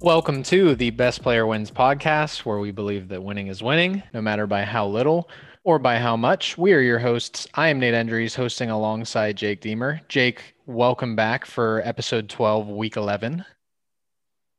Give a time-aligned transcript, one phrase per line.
[0.00, 4.20] Welcome to the Best Player Wins podcast, where we believe that winning is winning, no
[4.20, 5.30] matter by how little
[5.64, 6.58] or by how much.
[6.58, 7.48] We are your hosts.
[7.54, 10.02] I am Nate Endries, hosting alongside Jake Deemer.
[10.06, 13.42] Jake, welcome back for episode 12, week 11.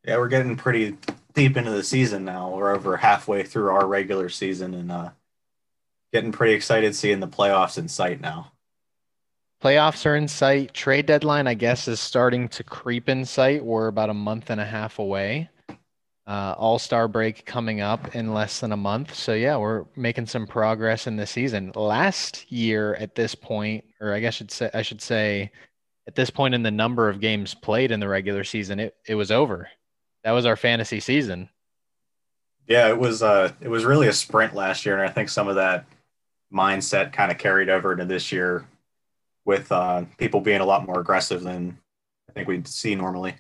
[0.06, 0.98] Yeah, we're getting pretty
[1.36, 2.50] deep into the season now.
[2.50, 5.10] We're over halfway through our regular season and uh,
[6.12, 8.54] getting pretty excited seeing the playoffs in sight now.
[9.62, 10.74] Playoffs are in sight.
[10.74, 13.66] Trade deadline, I guess, is starting to creep in sight.
[13.66, 15.50] We're about a month and a half away.
[16.28, 19.16] Uh, All Star break coming up in less than a month.
[19.16, 21.72] So, yeah, we're making some progress in the season.
[21.74, 25.52] Last year at this point, or I guess I should say, I should say
[26.06, 29.16] at this point in the number of games played in the regular season, it, it
[29.16, 29.70] was over.
[30.24, 31.50] That was our fantasy season.
[32.68, 35.48] Yeah, it was uh it was really a sprint last year, and I think some
[35.48, 35.86] of that
[36.54, 38.66] mindset kind of carried over into this year
[39.48, 41.80] with uh, people being a lot more aggressive than
[42.30, 43.34] I think we'd see normally.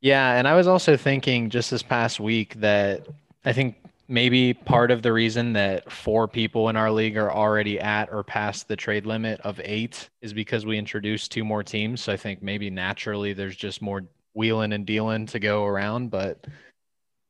[0.00, 3.06] Yeah, and I was also thinking just this past week that
[3.44, 3.76] I think
[4.08, 8.22] maybe part of the reason that four people in our league are already at or
[8.22, 12.02] past the trade limit of eight is because we introduced two more teams.
[12.02, 14.02] So I think maybe naturally there's just more
[14.34, 16.10] wheeling and dealing to go around.
[16.10, 16.46] But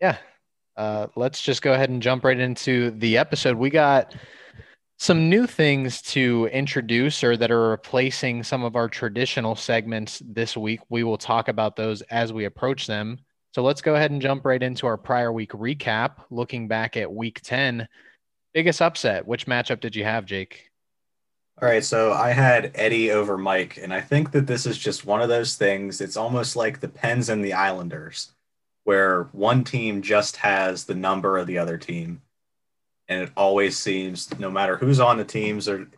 [0.00, 0.18] yeah,
[0.76, 3.56] uh, let's just go ahead and jump right into the episode.
[3.56, 4.14] We got
[4.98, 10.56] some new things to introduce or that are replacing some of our traditional segments this
[10.56, 10.80] week.
[10.88, 13.18] We will talk about those as we approach them.
[13.54, 17.12] So let's go ahead and jump right into our prior week recap, looking back at
[17.12, 17.86] week 10.
[18.52, 19.26] Biggest upset.
[19.26, 20.70] Which matchup did you have, Jake?
[21.62, 25.06] All right, so I had Eddie over Mike, and I think that this is just
[25.06, 26.00] one of those things.
[26.00, 28.32] It's almost like the Pens and the Islanders,
[28.82, 32.22] where one team just has the number of the other team
[33.08, 35.88] and it always seems no matter who's on the teams or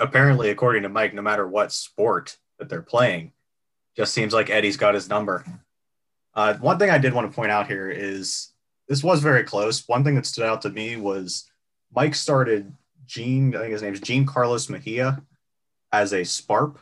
[0.00, 3.32] apparently according to mike no matter what sport that they're playing
[3.96, 5.44] just seems like eddie's got his number.
[6.34, 8.52] Uh, one thing i did want to point out here is
[8.88, 9.86] this was very close.
[9.86, 11.50] One thing that stood out to me was
[11.94, 12.72] mike started
[13.06, 15.22] jean i think his name is jean carlos mejia
[15.92, 16.78] as a sparp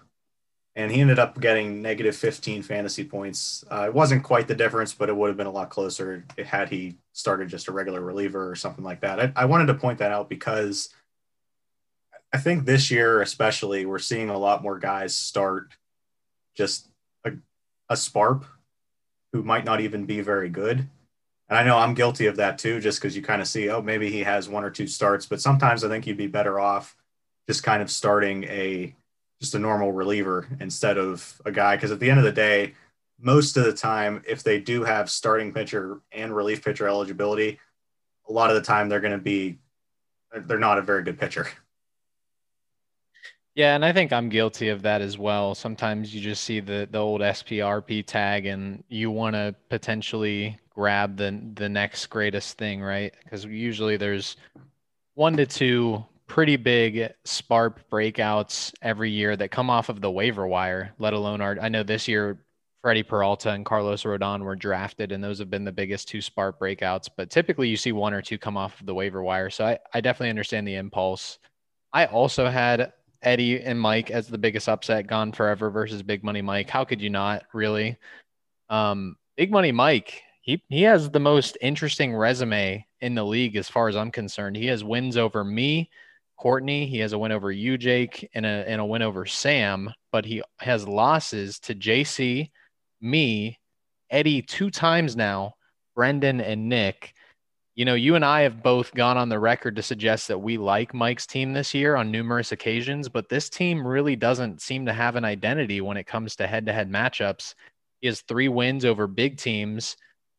[0.77, 3.65] and he ended up getting negative 15 fantasy points.
[3.73, 6.69] Uh, it wasn't quite the difference, but it would have been a lot closer had
[6.69, 9.19] he started just a regular reliever or something like that.
[9.19, 10.91] I, I wanted to point that out because
[12.31, 15.73] I think this year, especially, we're seeing a lot more guys start
[16.55, 16.89] just
[17.25, 17.33] a,
[17.89, 18.45] a sparp
[19.33, 20.87] who might not even be very good.
[21.49, 23.81] And I know I'm guilty of that too, just because you kind of see, oh,
[23.81, 26.95] maybe he has one or two starts, but sometimes I think you'd be better off
[27.49, 28.95] just kind of starting a
[29.41, 31.77] just a normal reliever instead of a guy.
[31.77, 32.75] Because at the end of the day,
[33.19, 37.59] most of the time, if they do have starting pitcher and relief pitcher eligibility,
[38.29, 39.59] a lot of the time they're going to be
[40.47, 41.49] they're not a very good pitcher.
[43.55, 45.55] Yeah, and I think I'm guilty of that as well.
[45.55, 51.17] Sometimes you just see the the old SPRP tag and you want to potentially grab
[51.17, 53.15] the the next greatest thing, right?
[53.25, 54.37] Because usually there's
[55.15, 60.47] one to two pretty big sparp breakouts every year that come off of the waiver
[60.47, 61.57] wire, let alone our.
[61.61, 62.45] I know this year
[62.83, 66.61] Freddie Peralta and Carlos Rodon were drafted, and those have been the biggest two sparp
[66.61, 67.09] breakouts.
[67.17, 69.51] But typically, you see one or two come off of the waiver wire.
[69.51, 71.39] So I, I definitely understand the impulse.
[71.93, 76.43] I also had Eddie and Mike as the biggest upset, gone forever versus Big Money
[76.43, 76.71] Mike.
[76.71, 77.97] How could you not really?
[78.69, 83.69] Um, Big Money Mike, he he has the most interesting resume in the league as
[83.69, 84.57] far as I'm concerned.
[84.57, 85.91] He has wins over me,
[86.37, 86.87] Courtney.
[86.87, 90.25] He has a win over you, Jake, and a, and a win over Sam, but
[90.25, 92.51] he has losses to JC,
[93.01, 93.59] me,
[94.11, 95.55] Eddie two times now,
[95.95, 97.15] Brendan, and Nick.
[97.75, 100.57] You know, you and I have both gone on the record to suggest that we
[100.57, 104.93] like Mike's team this year on numerous occasions, but this team really doesn't seem to
[104.93, 107.55] have an identity when it comes to head to head matchups.
[108.01, 109.97] He has three wins over big teams,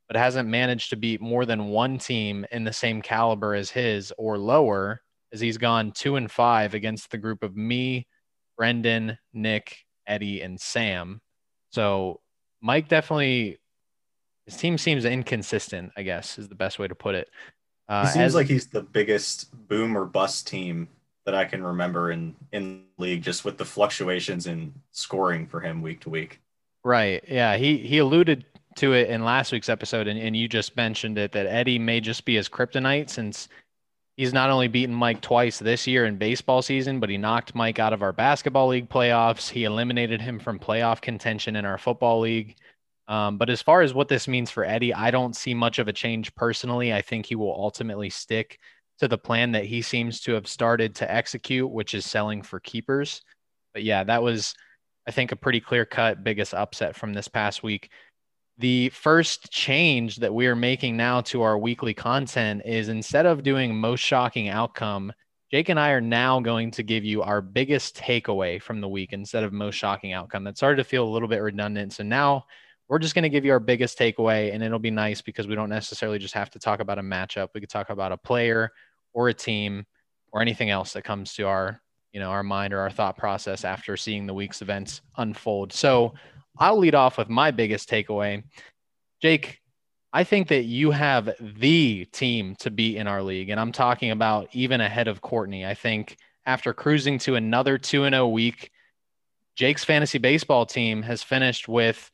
[0.08, 4.12] but hasn't managed to beat more than one team in the same caliber as his
[4.18, 5.02] or lower
[5.34, 8.08] as he's gone two and five against the group of me,
[8.58, 11.22] Brendan, Nick, Eddie, and Sam.
[11.72, 12.22] So
[12.62, 13.60] Mike definitely
[14.46, 17.30] his team seems inconsistent, I guess is the best way to put it.
[17.90, 20.88] Uh, he seems as, like he's the biggest boom or bust team
[21.26, 25.82] that I can remember in in league, just with the fluctuations in scoring for him
[25.82, 26.42] week to week.
[26.84, 27.24] Right.
[27.28, 27.58] Yeah.
[27.58, 28.46] He he alluded
[28.78, 32.00] to it in last week's episode, and, and you just mentioned it that Eddie may
[32.00, 33.50] just be his kryptonite since
[34.18, 37.78] He's not only beaten Mike twice this year in baseball season, but he knocked Mike
[37.78, 39.48] out of our basketball league playoffs.
[39.48, 42.56] He eliminated him from playoff contention in our football league.
[43.08, 45.88] Um, but as far as what this means for Eddie, I don't see much of
[45.88, 46.92] a change personally.
[46.92, 48.60] I think he will ultimately stick
[48.98, 52.60] to the plan that he seems to have started to execute, which is selling for
[52.60, 53.22] keepers.
[53.74, 54.56] But yeah, that was,
[55.08, 57.92] I think, a pretty clear cut biggest upset from this past week.
[58.58, 63.44] The first change that we are making now to our weekly content is instead of
[63.44, 65.14] doing most shocking outcome,
[65.52, 69.14] Jake and I are now going to give you our biggest takeaway from the week
[69.14, 70.44] instead of most shocking outcome.
[70.44, 71.94] That started to feel a little bit redundant.
[71.94, 72.46] So now
[72.88, 75.56] we're just going to give you our biggest takeaway, and it'll be nice because we
[75.56, 77.50] don't necessarily just have to talk about a matchup.
[77.54, 78.72] We could talk about a player
[79.14, 79.86] or a team
[80.32, 81.82] or anything else that comes to our,
[82.12, 85.74] you know, our mind or our thought process after seeing the week's events unfold.
[85.74, 86.14] So
[86.60, 88.44] I'll lead off with my biggest takeaway.
[89.22, 89.62] Jake,
[90.14, 93.50] I think that you have the team to beat in our league.
[93.50, 95.66] And I'm talking about even ahead of Courtney.
[95.66, 98.72] I think after cruising to another 2 0 week,
[99.56, 102.10] Jake's fantasy baseball team has finished with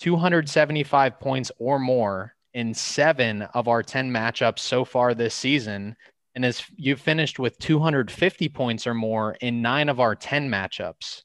[0.00, 5.96] 275 points or more in seven of our 10 matchups so far this season.
[6.34, 11.23] And as you've finished with 250 points or more in nine of our 10 matchups.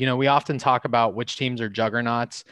[0.00, 2.44] You know, we often talk about which teams are juggernauts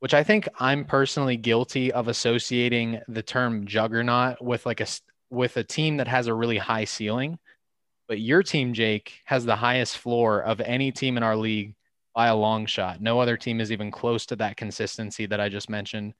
[0.00, 4.86] which I think I'm personally guilty of associating the term juggernaut with like a
[5.30, 7.38] with a team that has a really high ceiling.
[8.08, 11.74] But your team, Jake, has the highest floor of any team in our league
[12.14, 13.00] by a long shot.
[13.00, 16.14] No other team is even close to that consistency that I just mentioned.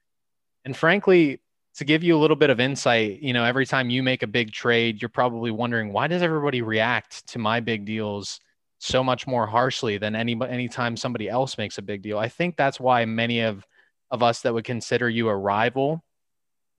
[0.63, 1.41] And frankly,
[1.75, 4.27] to give you a little bit of insight, you know, every time you make a
[4.27, 8.39] big trade, you're probably wondering why does everybody react to my big deals
[8.81, 12.17] so much more harshly than any anytime somebody else makes a big deal.
[12.17, 13.63] I think that's why many of
[14.09, 16.03] of us that would consider you a rival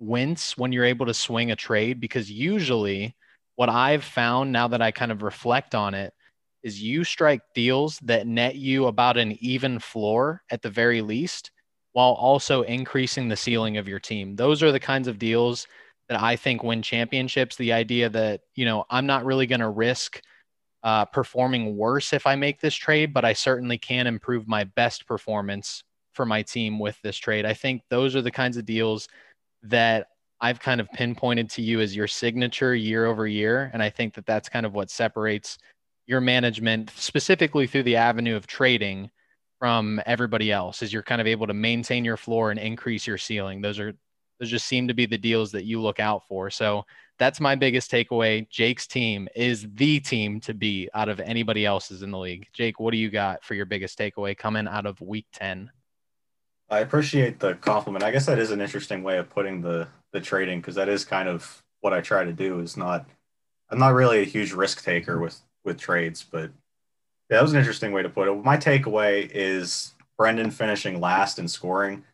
[0.00, 3.14] wince when you're able to swing a trade because usually
[3.54, 6.12] what I've found now that I kind of reflect on it
[6.64, 11.52] is you strike deals that net you about an even floor at the very least
[11.92, 14.34] while also increasing the ceiling of your team.
[14.34, 15.68] Those are the kinds of deals
[16.08, 17.54] that I think win championships.
[17.54, 20.20] The idea that, you know, I'm not really going to risk
[20.82, 25.06] uh, performing worse if I make this trade, but I certainly can improve my best
[25.06, 27.46] performance for my team with this trade.
[27.46, 29.08] I think those are the kinds of deals
[29.62, 30.08] that
[30.40, 33.70] I've kind of pinpointed to you as your signature year over year.
[33.72, 35.56] And I think that that's kind of what separates
[36.06, 39.10] your management, specifically through the avenue of trading
[39.60, 43.18] from everybody else, is you're kind of able to maintain your floor and increase your
[43.18, 43.60] ceiling.
[43.60, 43.94] Those are,
[44.42, 46.50] those just seem to be the deals that you look out for.
[46.50, 46.84] So
[47.18, 48.48] that's my biggest takeaway.
[48.48, 52.48] Jake's team is the team to be out of anybody else's in the league.
[52.52, 55.70] Jake, what do you got for your biggest takeaway coming out of week 10?
[56.68, 58.02] I appreciate the compliment.
[58.02, 61.04] I guess that is an interesting way of putting the the trading because that is
[61.04, 62.60] kind of what I try to do.
[62.60, 63.06] Is not
[63.70, 66.50] I'm not really a huge risk taker with with trades, but
[67.30, 68.42] yeah, that was an interesting way to put it.
[68.42, 72.04] My takeaway is Brendan finishing last in scoring.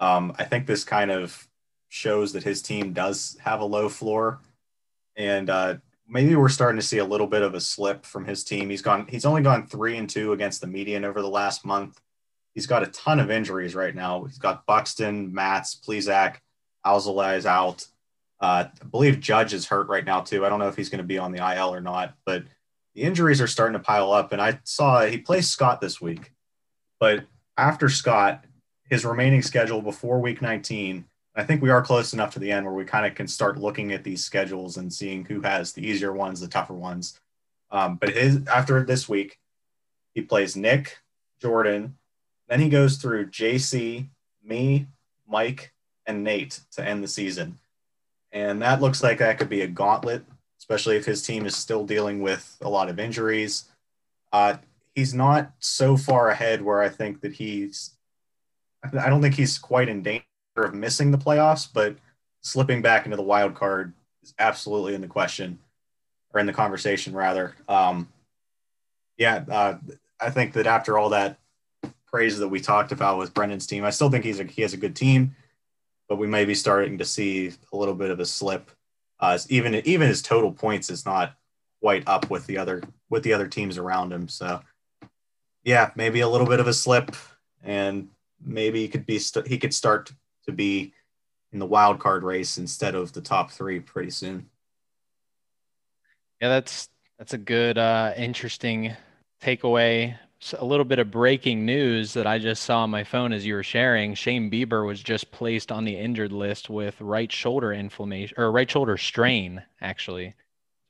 [0.00, 1.46] Um, I think this kind of
[1.90, 4.40] shows that his team does have a low floor,
[5.16, 5.76] and uh,
[6.08, 8.70] maybe we're starting to see a little bit of a slip from his team.
[8.70, 9.06] He's gone.
[9.10, 12.00] He's only gone three and two against the median over the last month.
[12.54, 14.24] He's got a ton of injuries right now.
[14.24, 16.36] He's got Buxton, Mats, Plesac,
[16.86, 17.86] Alzolay is out.
[18.40, 20.46] Uh, I believe Judge is hurt right now too.
[20.46, 22.44] I don't know if he's going to be on the IL or not, but
[22.94, 24.32] the injuries are starting to pile up.
[24.32, 26.32] And I saw he plays Scott this week,
[26.98, 27.24] but
[27.56, 28.44] after Scott,
[28.88, 31.04] his remaining schedule before week 19,
[31.36, 33.58] I think we are close enough to the end where we kind of can start
[33.58, 37.20] looking at these schedules and seeing who has the easier ones, the tougher ones.
[37.70, 39.38] Um, but his after this week,
[40.12, 40.98] he plays Nick,
[41.40, 41.96] Jordan,
[42.48, 44.08] then he goes through JC,
[44.42, 44.88] me,
[45.28, 45.72] Mike,
[46.04, 47.58] and Nate to end the season.
[48.32, 50.24] And that looks like that could be a gauntlet,
[50.58, 53.66] especially if his team is still dealing with a lot of injuries.
[54.32, 54.56] Uh,
[54.96, 57.92] he's not so far ahead where I think that he's,
[58.82, 60.24] I don't think he's quite in danger
[60.64, 61.96] of missing the playoffs, but
[62.40, 65.58] slipping back into the wild card is absolutely in the question
[66.32, 67.54] or in the conversation rather.
[67.68, 68.08] Um,
[69.16, 69.78] yeah, uh,
[70.20, 71.38] I think that after all that
[72.10, 73.84] praise that we talked about with Brendan's team.
[73.84, 75.36] I still think he's a, he has a good team,
[76.08, 78.70] but we may be starting to see a little bit of a slip.
[79.20, 81.36] Uh, even even his total points is not
[81.80, 84.28] quite up with the other with the other teams around him.
[84.28, 84.60] So
[85.62, 87.14] yeah, maybe a little bit of a slip,
[87.62, 88.08] and
[88.44, 90.10] maybe he could be st- he could start
[90.50, 90.92] to be
[91.52, 94.48] in the wild card race instead of the top three pretty soon.
[96.40, 96.88] Yeah, that's
[97.18, 98.96] that's a good, uh, interesting
[99.42, 100.16] takeaway
[100.58, 103.54] a little bit of breaking news that I just saw on my phone as you
[103.54, 104.14] were sharing.
[104.14, 108.70] Shane Bieber was just placed on the injured list with right shoulder inflammation or right
[108.70, 110.34] shoulder strain, actually.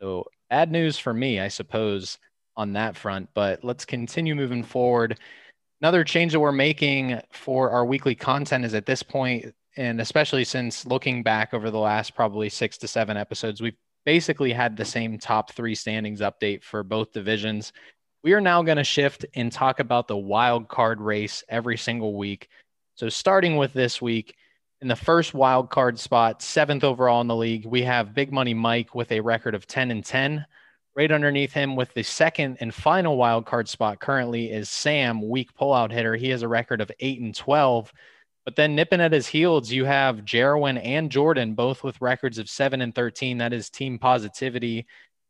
[0.01, 2.19] So bad news for me, I suppose,
[2.57, 3.29] on that front.
[3.35, 5.19] But let's continue moving forward.
[5.81, 10.45] Another change that we're making for our weekly content is at this point, and especially
[10.45, 14.85] since looking back over the last probably six to seven episodes, we've basically had the
[14.85, 17.73] same top three standings update for both divisions
[18.23, 22.17] we are now going to shift and talk about the wild card race every single
[22.17, 22.49] week.
[22.95, 24.35] So starting with this week,
[24.83, 28.55] in the first wild card spot, seventh overall in the league, we have Big Money
[28.55, 30.45] Mike with a record of 10 and 10.
[30.97, 35.55] Right underneath him, with the second and final wild card spot currently, is Sam, weak
[35.55, 36.17] pullout hitter.
[36.17, 37.93] He has a record of 8 and 12.
[38.45, 42.49] But then nipping at his heels, you have Jerwin and Jordan, both with records of
[42.49, 43.39] 7 and 13.
[43.39, 44.87] That is team positivity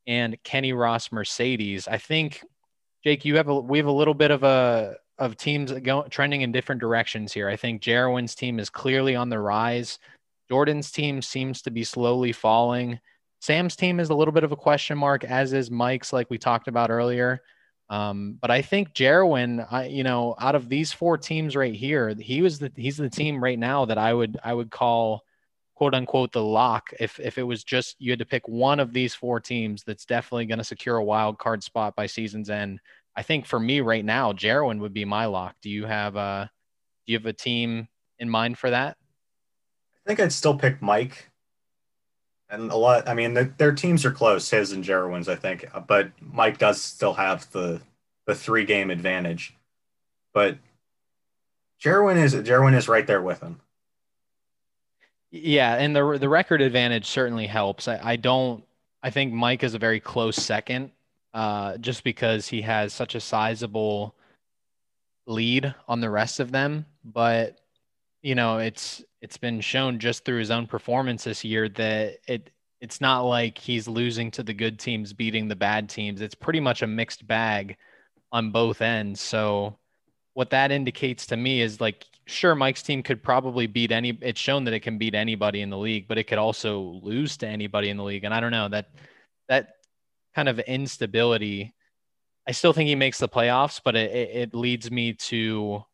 [0.07, 1.87] and Kenny Ross Mercedes.
[1.87, 2.43] I think,
[3.05, 6.41] Jake, you have a, we have a little bit of a of teams going trending
[6.41, 7.49] in different directions here.
[7.49, 9.99] I think Jerwin's team is clearly on the rise.
[10.49, 12.99] Jordan's team seems to be slowly falling.
[13.41, 16.39] Sam's team is a little bit of a question mark, as is Mike's, like we
[16.39, 17.43] talked about earlier.
[17.89, 22.15] Um, but I think Jerwin, I, you know, out of these four teams right here,
[22.17, 25.25] he was the he's the team right now that I would I would call
[25.75, 26.91] quote unquote the lock.
[27.01, 30.05] If if it was just you had to pick one of these four teams that's
[30.05, 32.79] definitely going to secure a wild card spot by season's end,
[33.17, 35.57] I think for me right now, Jerwin would be my lock.
[35.63, 36.51] Do you have a
[37.07, 38.99] do you have a team in mind for that?
[40.07, 41.30] I think I'd still pick Mike.
[42.51, 45.67] And a lot, I mean, the, their teams are close, his and Jerwin's, I think,
[45.87, 47.81] but Mike does still have the
[48.27, 49.55] the three game advantage.
[50.33, 50.59] But
[51.83, 53.61] Jerwin is Jerwin is right there with him.
[55.31, 57.89] Yeah, and the the record advantage certainly helps.
[57.89, 58.65] I, I don't.
[59.03, 60.91] I think Mike is a very close second
[61.33, 64.15] uh, just because he has such a sizable
[65.27, 66.87] lead on the rest of them.
[67.05, 67.59] But
[68.23, 72.51] you know, it's it's been shown just through his own performance this year that it
[72.81, 76.21] it's not like he's losing to the good teams, beating the bad teams.
[76.21, 77.77] It's pretty much a mixed bag
[78.33, 79.21] on both ends.
[79.21, 79.79] So
[80.35, 84.41] what that indicates to me is like sure Mike's team could probably beat any it's
[84.41, 87.47] shown that it can beat anybody in the league, but it could also lose to
[87.47, 88.25] anybody in the league.
[88.25, 88.91] And I don't know that
[89.49, 89.69] that
[90.35, 91.75] kind of instability.
[92.49, 95.85] I still think he makes the playoffs, but it, it leads me to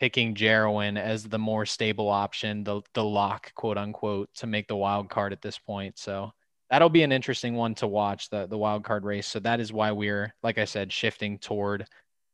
[0.00, 4.76] picking Jerwin as the more stable option, the the lock, quote unquote, to make the
[4.76, 5.98] wild card at this point.
[5.98, 6.32] So
[6.70, 9.26] that'll be an interesting one to watch the the wild card race.
[9.26, 11.86] So that is why we're, like I said, shifting toward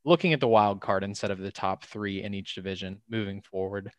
[0.05, 3.91] looking at the wild card instead of the top three in each division moving forward.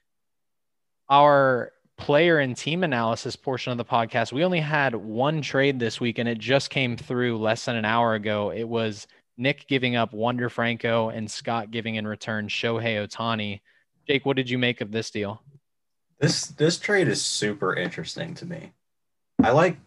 [1.10, 6.00] Our player and team analysis portion of the podcast, we only had one trade this
[6.00, 8.52] week, and it just came through less than an hour ago.
[8.52, 13.62] It was Nick giving up Wander Franco and Scott giving in return Shohei Ohtani.
[14.08, 15.42] Jake, what did you make of this deal?
[16.20, 18.72] This this trade is super interesting to me.
[19.44, 19.78] I like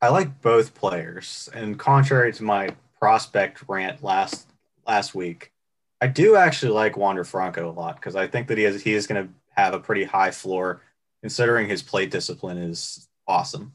[0.00, 4.48] I like both players, and contrary to my prospect rant last
[4.86, 5.52] last week,
[6.00, 8.94] I do actually like Wander Franco a lot because I think that he is he
[8.94, 10.82] is going to have a pretty high floor
[11.22, 13.72] considering his plate discipline is awesome.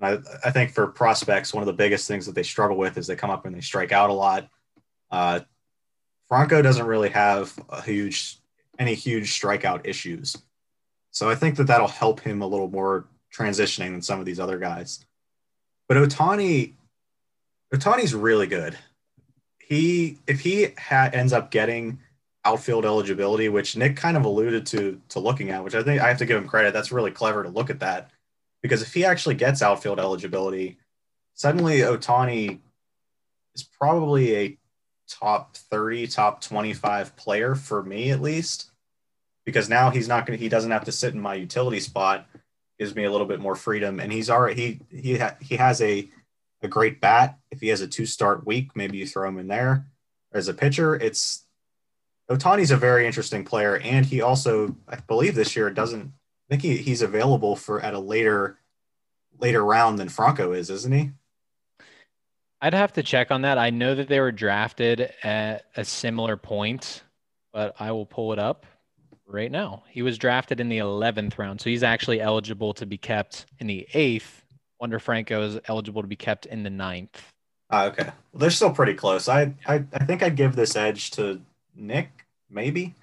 [0.00, 2.98] And I, I think for prospects, one of the biggest things that they struggle with
[2.98, 4.48] is they come up and they strike out a lot.
[5.10, 5.40] Uh,
[6.28, 8.38] Franco doesn't really have a huge
[8.78, 10.36] any huge strikeout issues.
[11.10, 14.38] So I think that that'll help him a little more transitioning than some of these
[14.38, 15.04] other guys.
[15.88, 16.74] But Ohtani,
[17.74, 18.78] Ohtani's really good.
[19.58, 21.98] He if he ha- ends up getting
[22.44, 26.08] outfield eligibility, which Nick kind of alluded to to looking at, which I think I
[26.08, 26.72] have to give him credit.
[26.72, 28.10] That's really clever to look at that
[28.62, 30.78] because if he actually gets outfield eligibility,
[31.34, 32.60] suddenly Ohtani
[33.54, 34.58] is probably a
[35.08, 38.70] top 30, top 25 player for me at least.
[39.44, 42.26] Because now he's not going to, he doesn't have to sit in my utility spot,
[42.78, 43.98] gives me a little bit more freedom.
[43.98, 46.08] And he's already, he, he, ha, he has a,
[46.62, 47.38] a great bat.
[47.50, 49.86] If he has a two start week, maybe you throw him in there
[50.32, 50.96] as a pitcher.
[50.96, 51.46] It's,
[52.30, 56.12] Ohtani's a very interesting player, and he also, I believe, this year doesn't.
[56.48, 58.58] I think he, he's available for at a later
[59.38, 61.10] later round than Franco is, isn't he?
[62.60, 63.58] I'd have to check on that.
[63.58, 67.04] I know that they were drafted at a similar point,
[67.52, 68.66] but I will pull it up
[69.26, 69.84] right now.
[69.88, 73.68] He was drafted in the 11th round, so he's actually eligible to be kept in
[73.68, 74.44] the eighth.
[74.80, 77.22] Wander Franco is eligible to be kept in the ninth.
[77.70, 79.28] Uh, okay, well, they're still pretty close.
[79.28, 81.40] I, I I think I'd give this edge to
[81.76, 82.94] Nick maybe.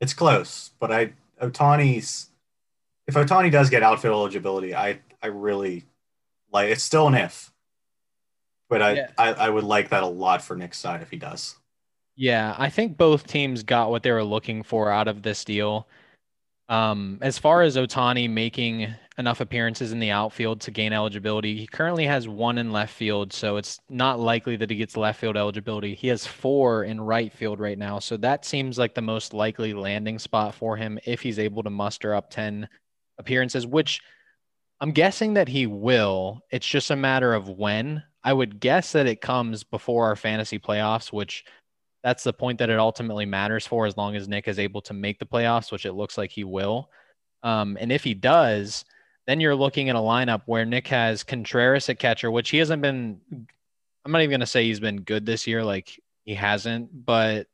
[0.00, 2.28] It's close, but I Ohtani's
[3.06, 5.84] if Ohtani does get outfield eligibility, I I really
[6.52, 7.52] like it's still an if.
[8.68, 9.10] But I, yeah.
[9.18, 11.56] I I would like that a lot for Nick's side if he does.
[12.16, 15.88] Yeah, I think both teams got what they were looking for out of this deal.
[16.68, 21.66] Um, as far as Ohtani making enough appearances in the outfield to gain eligibility, he
[21.66, 25.36] currently has one in left field, so it's not likely that he gets left field
[25.36, 25.94] eligibility.
[25.94, 29.74] He has four in right field right now, so that seems like the most likely
[29.74, 32.66] landing spot for him if he's able to muster up 10
[33.18, 34.00] appearances, which
[34.80, 36.40] I'm guessing that he will.
[36.50, 38.02] It's just a matter of when.
[38.22, 41.44] I would guess that it comes before our fantasy playoffs, which
[42.04, 44.92] That's the point that it ultimately matters for as long as Nick is able to
[44.92, 46.90] make the playoffs, which it looks like he will.
[47.42, 48.84] Um, and if he does,
[49.26, 52.82] then you're looking at a lineup where Nick has Contreras at catcher, which he hasn't
[52.82, 53.18] been.
[54.04, 57.46] I'm not even going to say he's been good this year, like he hasn't, but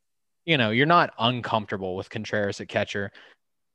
[0.45, 3.11] you know, you're not uncomfortable with Contreras at catcher.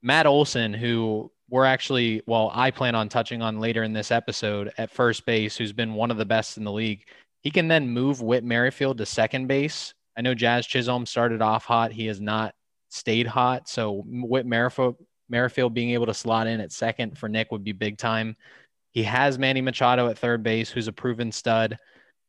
[0.02, 4.72] Matt Olson, who we're actually, well, I plan on touching on later in this episode
[4.78, 7.04] at first base, who's been one of the best in the league.
[7.42, 9.94] He can then move Whit Merrifield to second base.
[10.16, 11.92] I know Jazz Chisholm started off hot.
[11.92, 12.54] He has not
[12.88, 13.68] stayed hot.
[13.68, 14.96] So Whit Merrifield,
[15.28, 18.36] Merrifield being able to slot in at second for Nick would be big time.
[18.90, 21.78] He has Manny Machado at third base, who's a proven stud.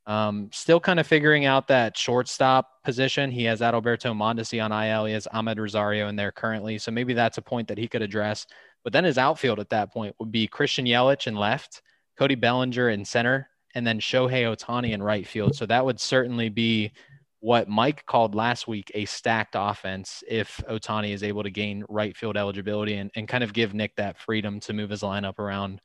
[0.06, 3.32] Um, still kind of figuring out that shortstop position.
[3.32, 5.06] He has Adalberto Mondesi on IL.
[5.06, 6.78] He has Amed Rosario in there currently.
[6.78, 8.48] So maybe that's a point that he could address.
[8.88, 11.82] But then his outfield at that point would be Christian Yelich in left,
[12.18, 15.58] Cody Bellinger in center, and then Shohei Ohtani in right field.
[15.58, 16.94] So that would certainly be
[17.42, 22.16] what Mike called last week a stacked offense if Ohtani is able to gain right
[22.16, 25.82] field eligibility and, and kind of give Nick that freedom to move his lineup around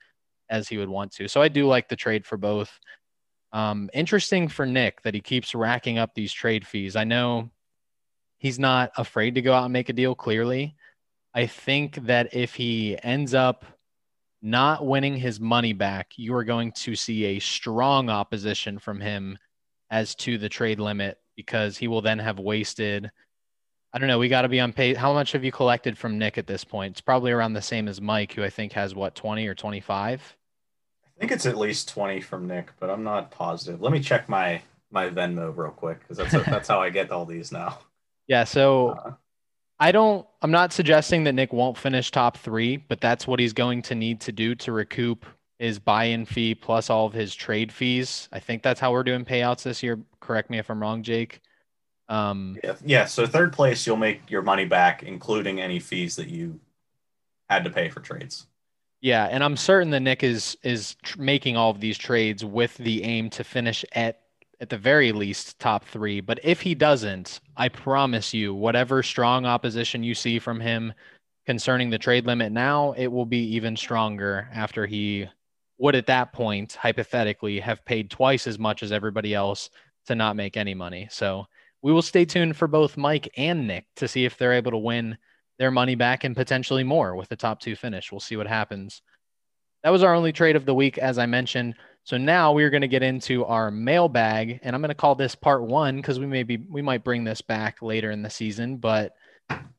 [0.49, 1.27] as he would want to.
[1.27, 2.71] So I do like the trade for both.
[3.53, 6.95] Um, interesting for Nick that he keeps racking up these trade fees.
[6.95, 7.51] I know
[8.39, 10.77] he's not afraid to go out and make a deal, clearly.
[11.35, 13.65] I think that if he ends up
[14.43, 19.39] not winning his money back, you are going to see a strong opposition from him
[19.91, 23.11] as to the trade limit because he will then have wasted.
[23.93, 24.19] I don't know.
[24.19, 24.97] We got to be on pace.
[24.97, 26.93] How much have you collected from Nick at this point?
[26.93, 30.37] It's probably around the same as Mike, who I think has what, 20 or 25?
[31.05, 33.81] I think it's at least 20 from Nick, but I'm not positive.
[33.81, 37.25] Let me check my my Venmo real quick because that's that's how I get all
[37.25, 37.79] these now.
[38.29, 39.13] Yeah, so uh,
[39.83, 43.53] I don't I'm not suggesting that Nick won't finish top 3, but that's what he's
[43.53, 45.27] going to need to do to recoup
[45.59, 48.29] his buy-in fee plus all of his trade fees.
[48.33, 49.99] I think that's how we're doing payouts this year.
[50.21, 51.41] Correct me if I'm wrong, Jake.
[52.09, 53.05] Um, yeah, yeah.
[53.07, 56.61] So third place, you'll make your money back, including any fees that you
[57.51, 58.47] had to pay for trades.
[59.01, 62.77] Yeah, and I'm certain that Nick is is tr- making all of these trades with
[62.77, 64.21] the aim to finish at
[64.63, 66.21] at the very least top three.
[66.21, 70.95] But if he doesn't, I promise you, whatever strong opposition you see from him
[71.47, 75.27] concerning the trade limit now, it will be even stronger after he
[75.79, 79.69] would at that point hypothetically have paid twice as much as everybody else
[80.07, 81.09] to not make any money.
[81.11, 81.45] So
[81.83, 84.79] we will stay tuned for both Mike and Nick to see if they're able to
[84.79, 85.19] win
[85.59, 88.13] their money back and potentially more with the top two finish.
[88.13, 89.03] We'll see what happens.
[89.83, 91.75] That was our only trade of the week, as I mentioned.
[92.05, 95.37] So now we're going to get into our mailbag, and I'm going to call this
[95.37, 98.79] part one because we may be we might bring this back later in the season.
[98.79, 99.15] But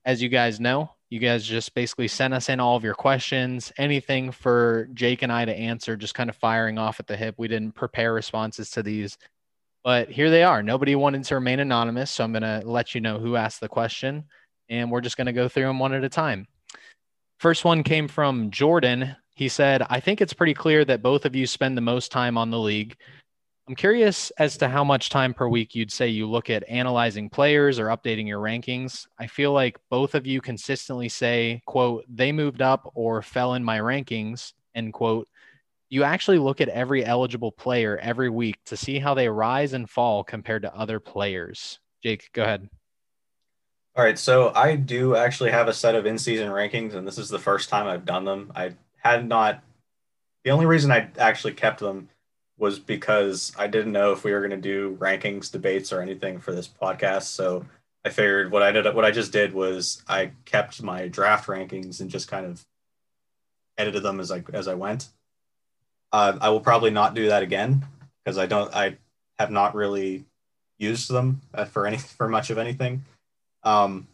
[0.06, 3.74] as you guys know, you guys just basically send us in all of your questions,
[3.78, 7.36] anything for Jake and I to answer, just kind of firing off at the hip.
[7.38, 9.18] We didn't prepare responses to these,
[9.84, 10.64] but here they are.
[10.64, 12.10] Nobody wanted to remain anonymous.
[12.10, 14.24] So I'm going to let you know who asked the question,
[14.70, 16.48] and we're just going to go through them one at a time.
[17.40, 19.18] First one came from Jordan.
[19.36, 22.38] He said, I think it's pretty clear that both of you spend the most time
[22.38, 22.96] on the league.
[23.68, 27.30] I'm curious as to how much time per week you'd say you look at analyzing
[27.30, 29.08] players or updating your rankings.
[29.18, 33.64] I feel like both of you consistently say, quote, they moved up or fell in
[33.64, 35.30] my rankings, end quote.
[35.90, 39.90] You actually look at every eligible player every week to see how they rise and
[39.90, 41.80] fall compared to other players.
[42.04, 42.70] Jake, go ahead.
[43.96, 47.30] All right, so I do actually have a set of in-season rankings, and this is
[47.30, 48.52] the first time I've done them.
[48.56, 49.62] I had not.
[50.44, 52.10] The only reason I actually kept them
[52.58, 56.40] was because I didn't know if we were going to do rankings, debates, or anything
[56.40, 57.24] for this podcast.
[57.24, 57.66] So
[58.06, 62.02] I figured what I did, what I just did was I kept my draft rankings
[62.02, 62.66] and just kind of
[63.78, 65.10] edited them as I as I went.
[66.12, 67.86] Uh, I will probably not do that again
[68.24, 68.74] because I don't.
[68.74, 68.98] I
[69.40, 70.26] have not really
[70.78, 73.04] used them uh, for any for much of anything.
[73.64, 74.08] Um,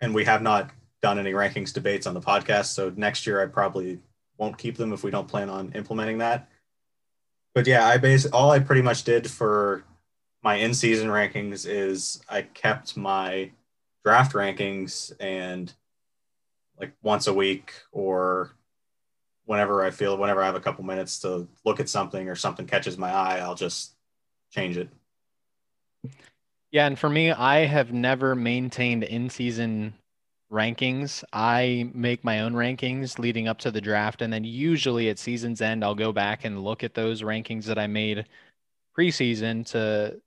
[0.00, 0.70] and we have not
[1.02, 2.66] done any rankings debates on the podcast.
[2.66, 4.00] So next year I probably
[4.38, 6.48] won't keep them if we don't plan on implementing that
[7.56, 9.82] but yeah, I base all I pretty much did for
[10.42, 13.50] my in season rankings is I kept my
[14.04, 15.72] draft rankings and
[16.78, 18.50] like once a week or
[19.46, 22.66] whenever I feel whenever I have a couple minutes to look at something or something
[22.66, 23.94] catches my eye, I'll just
[24.50, 24.90] change it.
[26.70, 29.94] Yeah, and for me, I have never maintained in season
[30.56, 31.22] rankings.
[31.32, 34.22] I make my own rankings leading up to the draft.
[34.22, 37.78] And then usually at season's end, I'll go back and look at those rankings that
[37.78, 38.26] I made
[38.98, 40.20] preseason to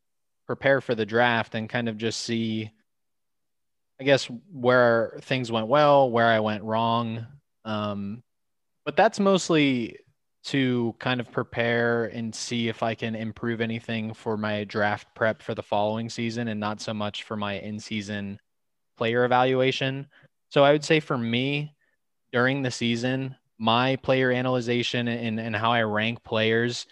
[0.45, 2.71] prepare for the draft and kind of just see,
[3.99, 7.25] I guess, where things went well, where I went wrong.
[7.65, 8.23] Um,
[8.85, 9.97] but that's mostly
[10.45, 15.41] to kind of prepare and see if I can improve anything for my draft prep
[15.41, 18.39] for the following season and not so much for my in season
[18.99, 20.07] player evaluation.
[20.49, 21.73] So I would say for me
[22.33, 26.85] during the season, my player analyzation and, and how I rank players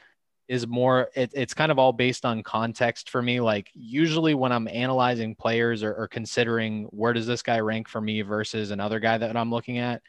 [0.48, 4.54] is more it, it's kind of all based on context for me like usually when
[4.54, 8.98] i'm analyzing players or, or, considering where does this guy rank for me versus another
[8.98, 10.02] guy that i'm looking at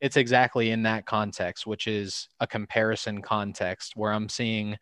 [0.00, 4.78] it's exactly in that context which is a comparison context where i'm seeing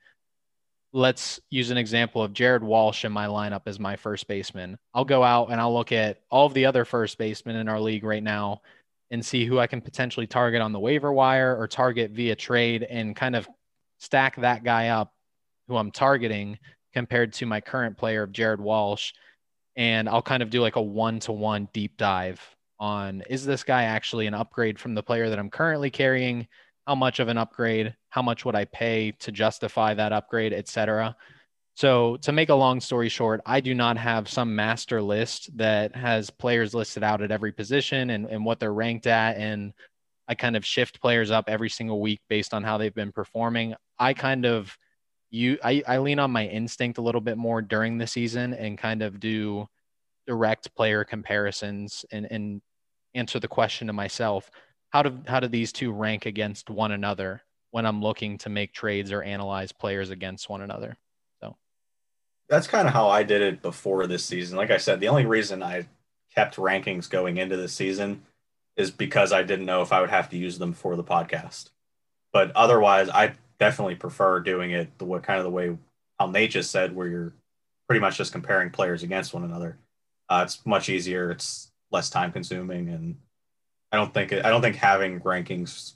[0.92, 5.04] let's use an example of jared walsh in my lineup as my first baseman i'll
[5.04, 8.04] go out and i'll look at all of the other first basemen in our league
[8.04, 8.60] right now
[9.12, 12.82] and see who i can potentially target on the waiver wire or target via trade
[12.82, 13.48] and kind of
[14.00, 15.12] stack that guy up
[15.70, 16.58] who I'm targeting
[16.92, 19.12] compared to my current player of Jared Walsh.
[19.76, 22.40] And I'll kind of do like a one to one deep dive
[22.80, 26.48] on is this guy actually an upgrade from the player that I'm currently carrying?
[26.90, 27.94] How much of an upgrade?
[28.08, 31.14] How much would I pay to justify that upgrade, etc.
[31.76, 35.94] So, to make a long story short, I do not have some master list that
[35.94, 39.36] has players listed out at every position and, and what they're ranked at.
[39.36, 39.72] And
[40.26, 43.76] I kind of shift players up every single week based on how they've been performing.
[43.96, 44.76] I kind of
[45.30, 48.76] you I, I lean on my instinct a little bit more during the season and
[48.76, 49.68] kind of do
[50.26, 52.60] direct player comparisons and, and
[53.14, 54.50] answer the question to myself
[54.90, 58.72] how do how do these two rank against one another when I'm looking to make
[58.72, 60.96] trades or analyze players against one another.
[61.40, 61.56] So
[62.48, 64.56] that's kind of how I did it before this season.
[64.56, 65.86] Like I said, the only reason I
[66.34, 68.22] kept rankings going into the season
[68.76, 71.70] is because I didn't know if I would have to use them for the podcast.
[72.32, 75.76] But otherwise, I definitely prefer doing it the way kind of the way
[76.18, 77.32] how Nate just said, where you're
[77.88, 79.78] pretty much just comparing players against one another.
[80.28, 81.30] Uh, it's much easier.
[81.30, 83.16] It's less time consuming, and
[83.92, 85.94] I don't think I don't think having rankings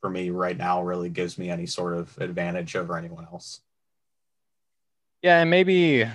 [0.00, 3.60] for me right now really gives me any sort of advantage over anyone else.
[5.22, 6.06] Yeah, and maybe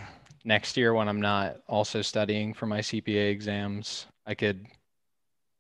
[0.44, 4.66] next year when I'm not also studying for my CPA exams, I could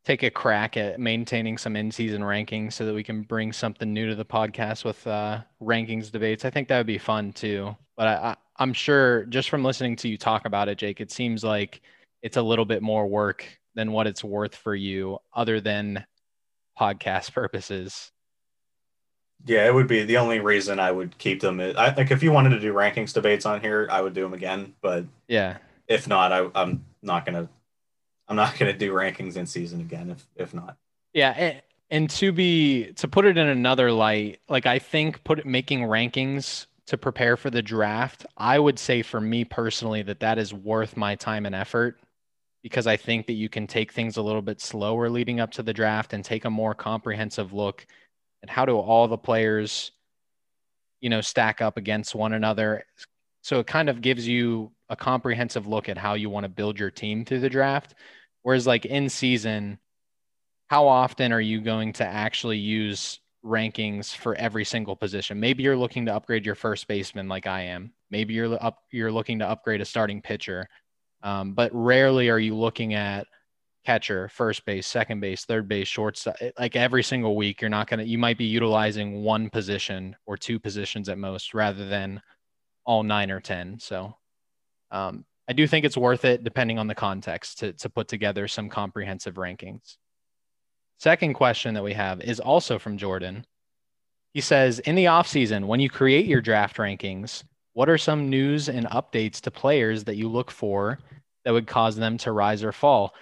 [0.03, 4.07] take a crack at maintaining some in-season rankings so that we can bring something new
[4.07, 6.45] to the podcast with uh, rankings debates.
[6.45, 7.75] I think that would be fun too.
[7.97, 11.11] But I, I, am sure just from listening to you talk about it, Jake, it
[11.11, 11.81] seems like
[12.21, 13.45] it's a little bit more work
[13.77, 16.05] than what it's worth for you, other than
[16.79, 18.11] podcast purposes.
[19.45, 21.61] Yeah, it would be the only reason I would keep them.
[21.61, 24.33] I like if you wanted to do rankings debates on here, I would do them
[24.33, 24.73] again.
[24.81, 27.47] But yeah, if not, I, I'm not gonna
[28.27, 30.77] I'm not going to do rankings in season again if if not.
[31.13, 35.45] Yeah, and, and to be to put it in another light, like I think put
[35.45, 40.37] making rankings to prepare for the draft, I would say for me personally that that
[40.37, 41.99] is worth my time and effort
[42.69, 45.63] because I think that you can take things a little bit slower leading up to
[45.63, 47.85] the draft and take a more comprehensive look
[48.43, 49.91] at how do all the players
[51.01, 52.85] you know stack up against one another.
[53.41, 56.79] So it kind of gives you a comprehensive look at how you want to build
[56.79, 57.93] your team through the draft
[58.47, 59.77] Whereas like in season,
[60.67, 65.37] how often are you going to actually use rankings for every single position?
[65.37, 67.91] Maybe you're looking to upgrade your first baseman like I am.
[68.09, 70.69] Maybe you're up you're looking to upgrade a starting pitcher.
[71.23, 73.27] Um, but rarely are you looking at
[73.87, 76.35] catcher, first base, second base, third base, shortstop.
[76.59, 80.35] Like every single week, you're not going to, you might be utilizing one position or
[80.35, 82.21] two positions at most rather than
[82.85, 83.79] all nine or 10.
[83.79, 84.17] So,
[84.91, 88.49] um, I do think it's worth it, depending on the context, to, to put together
[88.49, 89.95] some comprehensive rankings.
[90.99, 93.45] Second question that we have is also from Jordan.
[94.33, 97.43] He says, in the offseason, when you create your draft rankings,
[97.77, 100.97] what are some news and updates to players that you look for
[101.45, 103.13] that would cause them to rise or fall?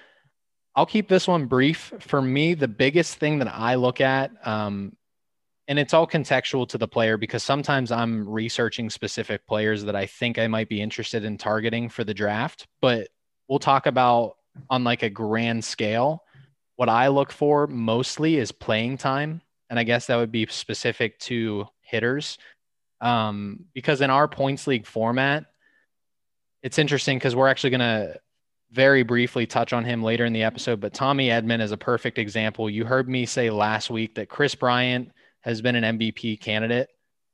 [0.78, 1.92] I'll keep this one brief.
[2.00, 4.96] For me, the biggest thing that I look at um,
[5.68, 10.06] and it's all contextual to the player because sometimes I'm researching specific players that I
[10.06, 13.10] think I might be interested in targeting for the draft, but
[13.50, 14.38] we'll talk about
[14.70, 16.24] on like a grand scale.
[16.78, 21.20] What I look for mostly is playing time, and I guess that would be specific
[21.20, 22.38] to hitters.
[23.02, 25.46] Um, because in our points league format,
[26.64, 28.20] it's interesting because we're actually going to
[28.72, 32.18] very briefly touch on him later in the episode, but Tommy Edman is a perfect
[32.18, 32.70] example.
[32.70, 36.90] You heard me say last week that Kris Bryant has been an MVP candidate.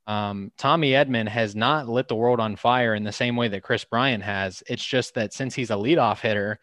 [0.07, 3.63] Um, Tommy Edman has not lit the world on fire in the same way that
[3.63, 4.61] Kris Bryant has.
[4.67, 6.59] It's just that since he's a leadoff hitter,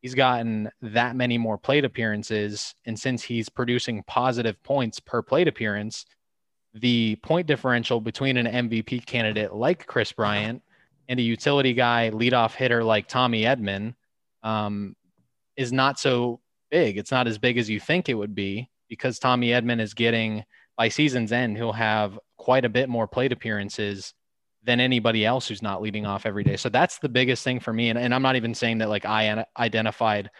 [0.00, 2.74] he's gotten that many more plate appearances.
[2.86, 6.06] And since he's producing positive points per plate appearance,
[6.74, 10.62] the point differential between an MVP candidate like Kris Bryant
[11.08, 13.94] and a utility guy, leadoff hitter like Tommy Edman
[14.42, 14.96] um,
[15.56, 16.96] is not so big.
[16.96, 20.44] It's not as big as you think it would be because Tommy Edman is getting–
[20.76, 24.14] by season's end, he'll have quite a bit more plate appearances
[24.64, 26.56] than anybody else who's not leading off every day.
[26.56, 27.90] So that's the biggest thing for me.
[27.90, 30.30] And, and I'm not even saying that like I identified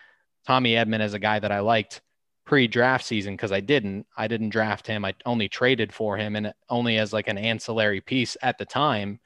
[0.47, 2.01] Tommy Edman as a guy that I liked
[2.45, 4.07] pre-draft season because I didn't.
[4.17, 5.05] I didn't draft him.
[5.05, 9.21] I only traded for him and only as like an ancillary piece at the time.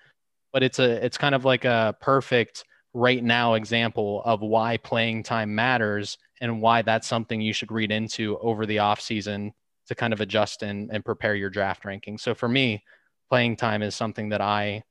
[0.53, 5.23] But it's a it's kind of like a perfect right now example of why playing
[5.23, 9.51] time matters and why that's something you should read into over the offseason
[9.87, 12.19] to kind of adjust and, and prepare your draft ranking.
[12.19, 12.83] So for me,
[13.29, 14.83] playing time is something that I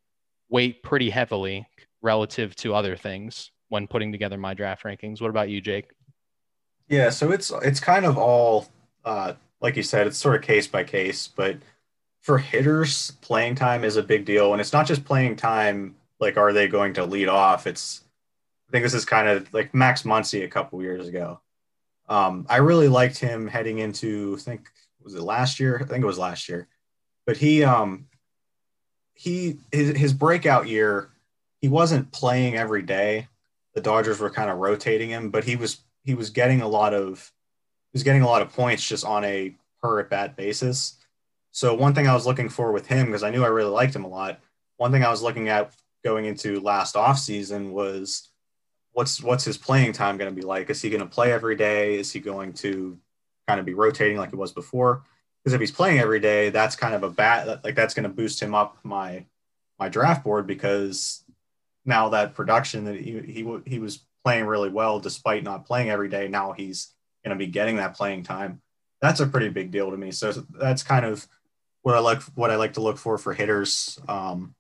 [0.49, 1.67] weight pretty heavily
[2.01, 5.21] relative to other things when putting together my draft rankings.
[5.21, 5.89] What about you, Jake?
[6.87, 8.67] Yeah, so it's it's kind of all
[9.03, 11.57] uh, like you said, it's sort of case by case, but
[12.21, 15.95] for hitters, playing time is a big deal, and it's not just playing time.
[16.19, 17.67] Like, are they going to lead off?
[17.67, 18.03] It's
[18.67, 21.39] I think this is kind of like Max Muncy a couple years ago.
[22.07, 24.69] Um, I really liked him heading into I think
[25.03, 25.79] was it last year?
[25.81, 26.67] I think it was last year,
[27.25, 28.07] but he um
[29.13, 31.09] he his, his breakout year
[31.61, 33.27] he wasn't playing every day.
[33.73, 36.93] The Dodgers were kind of rotating him, but he was he was getting a lot
[36.93, 37.31] of
[37.91, 40.97] he was getting a lot of points just on a per at bat basis.
[41.51, 43.95] So one thing I was looking for with him because I knew I really liked
[43.95, 44.39] him a lot.
[44.77, 48.29] One thing I was looking at going into last off season was
[48.91, 50.69] what's what's his playing time going to be like?
[50.69, 51.95] Is he going to play every day?
[51.95, 52.97] Is he going to
[53.47, 55.03] kind of be rotating like it was before?
[55.43, 58.09] Because if he's playing every day, that's kind of a bat like that's going to
[58.09, 59.25] boost him up my
[59.79, 61.23] my draft board because
[61.85, 66.09] now that production that he he, he was playing really well despite not playing every
[66.09, 66.27] day.
[66.27, 68.61] Now he's going to be getting that playing time.
[69.01, 70.11] That's a pretty big deal to me.
[70.11, 71.27] So that's kind of
[71.83, 72.23] what I like.
[72.33, 73.99] What I like to look for for hitters.
[74.07, 74.55] Um,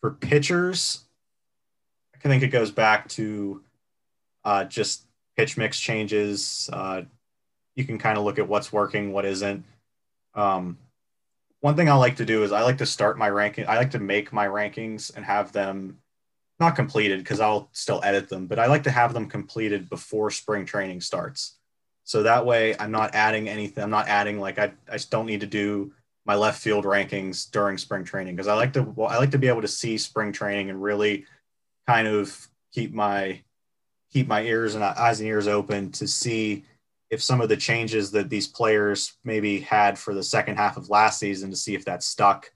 [0.00, 1.04] for pitchers,
[2.14, 3.62] I think it goes back to
[4.44, 5.06] uh, just
[5.36, 6.70] pitch mix changes.
[6.72, 7.02] Uh,
[7.76, 9.64] you can kind of look at what's working, what isn't.
[10.34, 10.78] Um,
[11.60, 13.68] one thing I like to do is I like to start my ranking.
[13.68, 15.98] I like to make my rankings and have them
[16.60, 20.30] not completed because I'll still edit them, but I like to have them completed before
[20.30, 21.56] spring training starts.
[22.04, 23.82] So that way I'm not adding anything.
[23.82, 25.92] I'm not adding like I, I don't need to do
[26.24, 29.38] my left field rankings during spring training because I like to well, I like to
[29.38, 31.24] be able to see spring training and really
[31.86, 33.40] kind of keep my
[34.12, 36.64] keep my ears and eyes and ears open to see
[37.10, 40.90] if some of the changes that these players maybe had for the second half of
[40.90, 42.52] last season to see if that stuck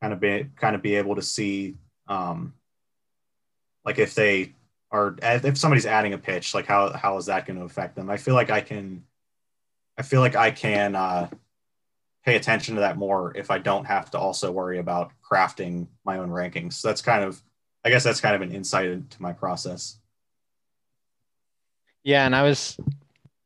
[0.00, 1.76] kind of be kind of be able to see
[2.08, 2.52] um,
[3.84, 4.54] like if they
[4.90, 8.10] are if somebody's adding a pitch like how how is that going to affect them?
[8.10, 9.04] I feel like i can
[9.98, 11.28] i feel like i can uh,
[12.24, 16.18] pay attention to that more if i don't have to also worry about crafting my
[16.18, 16.74] own rankings.
[16.74, 17.42] So that's kind of
[17.84, 19.98] i guess that's kind of an insight into my process.
[22.02, 22.78] Yeah and i was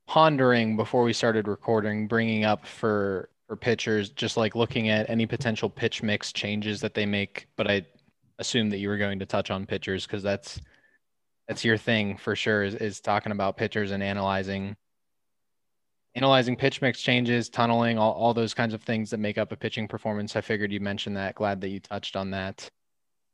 [0.06, 5.26] pondering before we started recording bringing up for for pitchers just like looking at any
[5.26, 7.84] potential pitch mix changes that they make but i
[8.38, 10.60] assumed that you were going to touch on pitchers because that's
[11.46, 14.76] that's your thing for sure is, is talking about pitchers and analyzing
[16.14, 19.56] analyzing pitch mix changes tunneling all, all those kinds of things that make up a
[19.56, 22.68] pitching performance i figured you mentioned that glad that you touched on that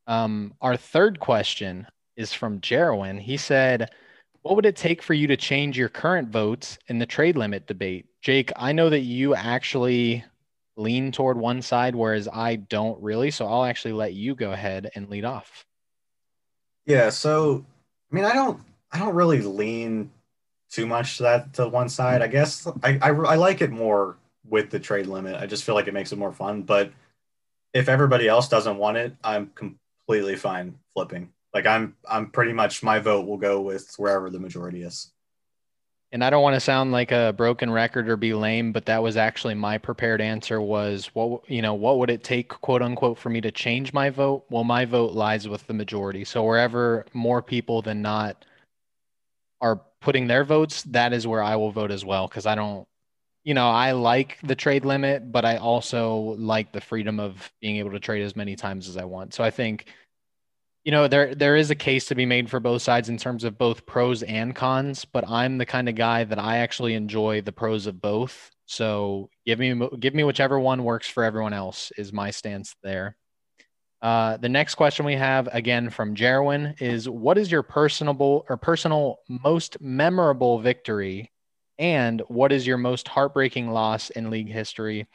[0.06, 1.86] um, our third question
[2.16, 3.20] is from Jerwin.
[3.20, 3.90] He said,
[4.42, 7.66] What would it take for you to change your current votes in the trade limit
[7.66, 8.06] debate?
[8.20, 10.24] Jake, I know that you actually
[10.76, 13.30] lean toward one side, whereas I don't really.
[13.30, 15.64] So I'll actually let you go ahead and lead off.
[16.86, 17.10] Yeah.
[17.10, 17.64] So,
[18.10, 18.60] I mean, I don't,
[18.92, 20.10] I don't really lean
[20.70, 22.22] too much to that to one side.
[22.22, 24.16] I guess I, I, I like it more
[24.48, 25.40] with the trade limit.
[25.40, 26.62] I just feel like it makes it more fun.
[26.62, 26.92] But
[27.72, 31.30] if everybody else doesn't want it, I'm completely fine flipping.
[31.52, 35.12] Like I'm, I'm pretty much my vote will go with wherever the majority is
[36.14, 39.02] and I don't want to sound like a broken record or be lame, but that
[39.02, 43.18] was actually my prepared answer was what you know, what would it take quote unquote
[43.18, 44.44] for me to change my vote?
[44.48, 46.24] Well, my vote lies with the majority.
[46.24, 48.44] So wherever more people than not
[49.60, 52.86] are putting their votes, that is where I will vote as well because I don't
[53.42, 57.76] you know, I like the trade limit, but I also like the freedom of being
[57.76, 59.34] able to trade as many times as I want.
[59.34, 59.86] So I think
[60.84, 63.44] you know there there is a case to be made for both sides in terms
[63.44, 67.40] of both pros and cons but i'm the kind of guy that i actually enjoy
[67.40, 68.50] the pros of both.
[68.66, 73.16] So give me give me whichever one works for everyone else is my stance there.
[74.00, 78.56] Uh, the next question we have again from Jerwin is what is your personable or
[78.56, 81.30] personal most memorable victory?
[81.78, 85.08] And what is your most heartbreaking loss in league history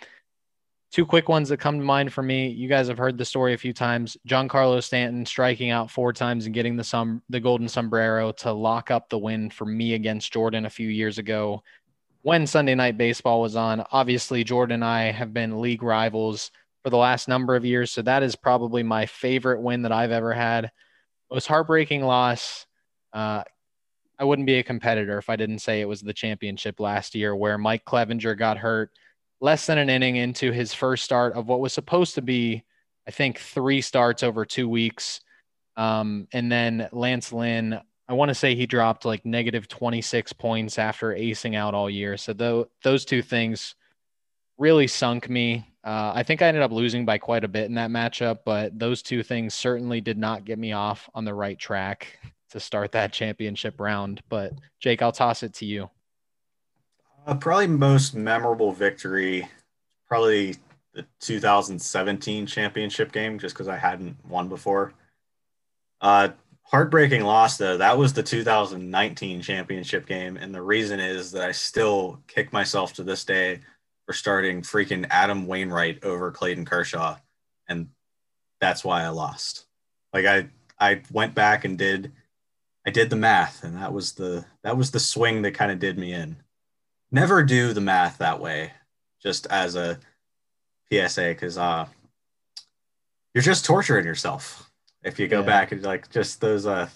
[0.92, 2.50] Two quick ones that come to mind for me.
[2.50, 4.18] You guys have heard the story a few times.
[4.28, 8.90] Giancarlo Stanton striking out four times and getting the sum the golden sombrero to lock
[8.90, 11.64] up the win for me against Jordan a few years ago.
[12.22, 13.84] when Sunday Night Baseball was on.
[13.92, 16.52] Obviously, Jordan and I have been league rivals
[16.84, 17.92] for the last number of years.
[17.92, 20.66] So that is probably my favorite win that I've ever had.
[20.66, 20.72] It
[21.32, 22.66] Most heartbreaking loss.
[23.14, 23.44] Uh,
[24.18, 27.36] I wouldn't be a competitor if I didn't say it was the championship last year
[27.36, 28.92] where Mike Clevinger got hurt
[29.42, 32.64] less than an inning into his first start of what was supposed to be,
[33.08, 35.22] I think, three starts over two weeks.
[35.78, 40.78] Um, and then Lance Lynn, I want to say he dropped like negative 26 points
[40.78, 42.18] after acing out all year.
[42.18, 43.76] So th- those two things
[44.58, 45.66] really sunk me.
[45.84, 48.78] Uh, I think I ended up losing by quite a bit in that matchup, but
[48.78, 52.92] those two things certainly did not get me off on the right track to start
[52.92, 54.22] that championship round.
[54.28, 55.90] But Jake, I'll toss it to you.
[57.30, 59.48] Uh, probably most memorable victory,
[60.08, 60.56] probably
[60.96, 64.94] the 2017 championship game, just because I hadn't won before.
[66.02, 66.30] Uh,
[66.64, 67.78] heartbreaking loss though.
[67.78, 72.94] That was the 2019 championship game, and the reason is that I still kick myself
[72.94, 73.60] to this day
[74.08, 77.16] for starting freaking Adam Wainwright over Clayton Kershaw,
[77.68, 77.90] and
[78.60, 79.68] that's why I lost.
[80.14, 80.48] Like I
[80.80, 82.12] I went back and did
[82.88, 85.78] I did the math, and that was the that was the swing that kind of
[85.78, 86.36] did me in.
[87.12, 88.72] Never do the math that way,
[89.22, 90.00] just as a
[90.92, 91.88] PSA, because uh,
[93.34, 94.70] you're just torturing yourself
[95.04, 95.46] if you go yeah.
[95.46, 96.90] back and like just those uh,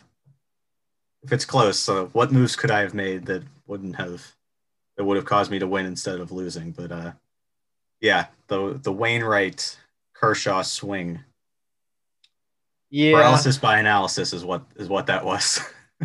[1.23, 1.79] if it's close.
[1.79, 4.35] So what moves could I have made that wouldn't have
[4.97, 6.71] that would have caused me to win instead of losing?
[6.71, 7.11] But uh,
[8.01, 9.77] yeah, the the Wainwright
[10.13, 11.19] Kershaw swing.
[12.89, 13.13] Yeah.
[13.13, 15.59] Paralysis by analysis is what is what that was.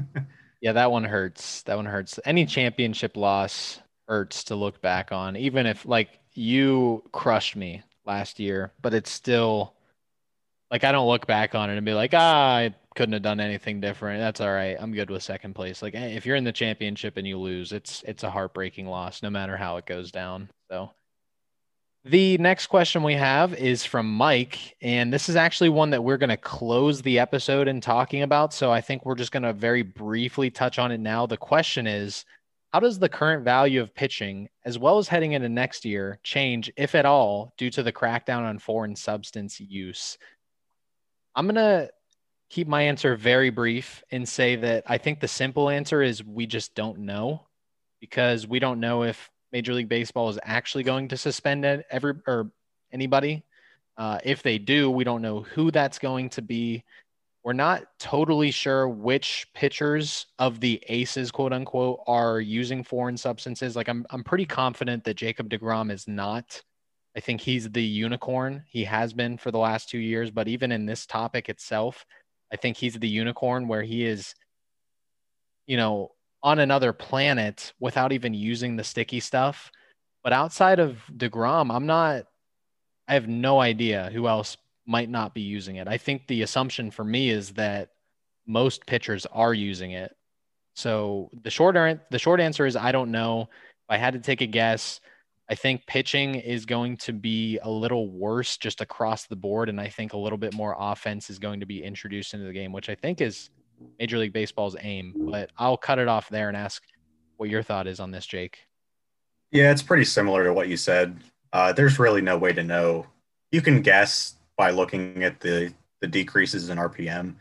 [0.61, 1.63] yeah, that one hurts.
[1.63, 2.19] That one hurts.
[2.25, 8.41] Any championship loss hurts to look back on, even if like you crushed me last
[8.41, 9.75] year, but it's still
[10.71, 13.41] like I don't look back on it and be like, ah, I couldn't have done
[13.41, 14.21] anything different.
[14.21, 14.77] That's all right.
[14.79, 15.83] I'm good with second place.
[15.83, 19.31] Like if you're in the championship and you lose, it's it's a heartbreaking loss, no
[19.31, 20.49] matter how it goes down.
[20.71, 20.91] So
[22.05, 26.17] the next question we have is from Mike, and this is actually one that we're
[26.17, 28.55] going to close the episode in talking about.
[28.55, 31.27] So I think we're just going to very briefly touch on it now.
[31.27, 32.25] The question is
[32.73, 36.71] How does the current value of pitching, as well as heading into next year, change,
[36.77, 40.19] if at all, due to the crackdown on foreign substance use?
[41.35, 41.91] I'm going to
[42.51, 46.47] keep my answer very brief and say that I think the simple answer is we
[46.47, 47.43] just don't know
[48.01, 52.51] because we don't know if Major League Baseball is actually going to suspend every or
[52.93, 53.45] anybody.
[53.97, 56.85] Uh, if they do, we don't know who that's going to be.
[57.45, 63.77] We're not totally sure which pitchers of the aces, quote unquote, are using foreign substances.
[63.77, 66.63] Like I'm, I'm pretty confident that Jacob DeGrom is not.
[67.17, 68.65] I think he's the unicorn.
[68.69, 70.31] He has been for the last two years.
[70.31, 72.05] But even in this topic itself,
[72.53, 74.35] I think he's the unicorn where he is,
[75.67, 79.71] you know, on another planet without even using the sticky stuff.
[80.23, 82.25] But outside of DeGrom, I'm not,
[83.07, 84.57] I have no idea who else
[84.89, 85.87] might not be using it.
[85.87, 87.91] I think the assumption for me is that
[88.47, 90.17] most pitchers are using it.
[90.75, 91.77] So the short,
[92.11, 93.43] the short answer is I don't know.
[93.43, 95.01] If I had to take a guess,
[95.51, 99.69] I think pitching is going to be a little worse just across the board.
[99.69, 102.53] And I think a little bit more offense is going to be introduced into the
[102.53, 103.51] game, which I think is
[103.99, 105.15] Major League Baseball's aim.
[105.31, 106.83] But I'll cut it off there and ask
[107.37, 108.59] what your thought is on this, Jake.
[109.51, 111.19] Yeah, it's pretty similar to what you said.
[111.53, 113.07] Uh, there's really no way to know.
[113.51, 117.37] You can guess by looking at the the decreases in RPM,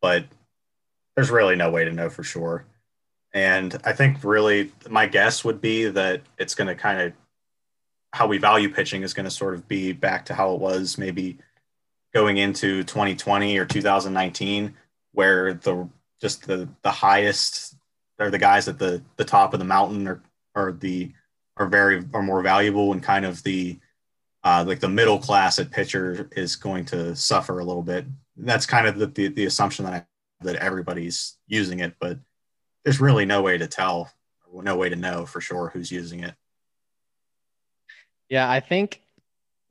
[0.00, 0.24] but
[1.14, 2.64] there's really no way to know for sure.
[3.34, 7.12] And I think really my guess would be that it's going to kind of
[8.12, 10.98] how we value pitching is going to sort of be back to how it was
[10.98, 11.38] maybe
[12.14, 14.74] going into 2020 or 2019
[15.12, 15.88] where the
[16.20, 17.74] just the the highest
[18.18, 20.22] are the guys at the the top of the mountain or
[20.54, 21.10] are the
[21.56, 23.78] are very are more valuable and kind of the
[24.44, 28.06] uh, like the middle class at pitcher is going to suffer a little bit.
[28.36, 30.06] That's kind of the, the, the assumption that I,
[30.44, 32.18] that everybody's using it, but
[32.84, 34.10] there's really no way to tell,
[34.52, 36.34] no way to know for sure who's using it.
[38.28, 39.02] Yeah, I think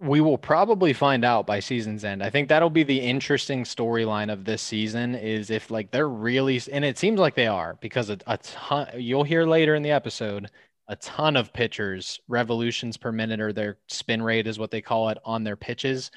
[0.01, 2.23] we will probably find out by season's end.
[2.23, 6.59] I think that'll be the interesting storyline of this season is if like they're really
[6.71, 9.91] and it seems like they are because a, a ton you'll hear later in the
[9.91, 10.49] episode
[10.87, 15.09] a ton of pitchers revolutions per minute or their spin rate is what they call
[15.09, 16.11] it on their pitches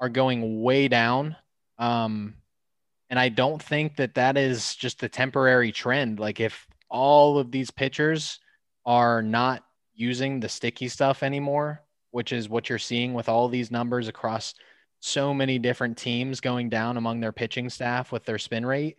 [0.00, 1.36] are going way down.
[1.78, 2.34] Um,
[3.10, 6.18] and I don't think that that is just a temporary trend.
[6.18, 8.38] Like if all of these pitchers
[8.86, 9.64] are not
[9.94, 14.54] using the sticky stuff anymore, which is what you're seeing with all these numbers across
[15.00, 18.98] so many different teams going down among their pitching staff with their spin rate,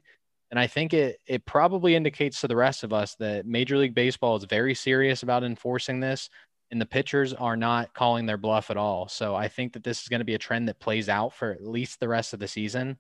[0.52, 3.96] And I think it it probably indicates to the rest of us that Major League
[3.96, 6.30] Baseball is very serious about enforcing this
[6.72, 9.08] and the pitchers are not calling their bluff at all.
[9.10, 11.52] So I think that this is going to be a trend that plays out for
[11.52, 12.98] at least the rest of the season.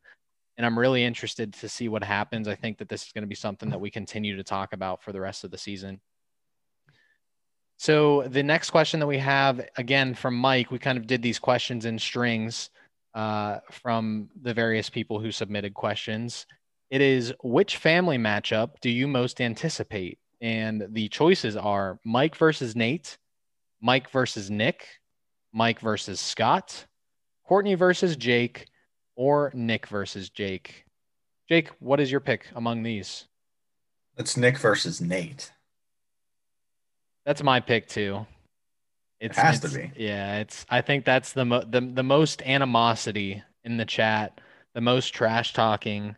[0.58, 2.49] And I'm really interested to see what happens.
[2.49, 5.02] I think that this is going to be something that we continue to talk about
[5.02, 6.02] for the rest of the season.
[7.78, 11.39] So the next question that we have, again from Mike, we kind of did these
[11.39, 12.70] questions in strings
[13.16, 16.45] uh, from the various people who submitted questions.
[16.92, 20.20] It is which family matchup do you most anticipate?
[20.42, 23.18] And the choices are Mike versus Nate,
[23.82, 24.86] Mike versus Nick,
[25.54, 26.86] Mike versus Scott,
[27.48, 28.68] Courtney versus Jake,
[29.16, 30.84] or Nick versus Jake.
[31.48, 33.26] Jake, what is your pick among these?
[34.18, 35.50] It's Nick versus Nate.
[37.26, 38.26] That's my pick too.
[39.22, 39.92] It's, it has it's, to be.
[39.96, 40.66] Yeah, it's.
[40.70, 44.42] I think that's the mo- the the most animosity in the chat,
[44.74, 46.18] the most trash talking.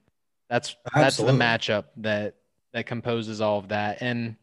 [0.53, 1.39] That's Absolutely.
[1.39, 2.35] that's the matchup that
[2.73, 4.03] that composes all of that.
[4.03, 4.35] And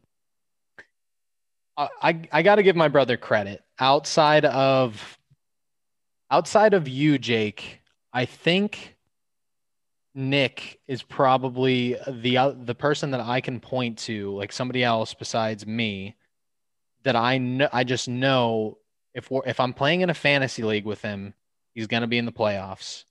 [1.77, 3.63] I I got to give my brother credit.
[3.79, 5.17] Outside of
[6.29, 7.79] outside of you, Jake,
[8.11, 8.97] I think
[10.13, 15.65] Nick is probably the the person that I can point to, like somebody else besides
[15.65, 16.17] me,
[17.03, 17.69] that I know.
[17.71, 18.79] I just know
[19.13, 21.35] if we're, if I'm playing in a fantasy league with him,
[21.73, 23.05] he's going to be in the playoffs.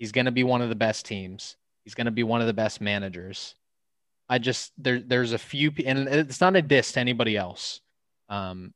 [0.00, 1.54] He's going to be one of the best teams.
[1.90, 3.56] He's going to be one of the best managers.
[4.28, 7.80] I just there there's a few and it's not a diss to anybody else
[8.28, 8.74] um,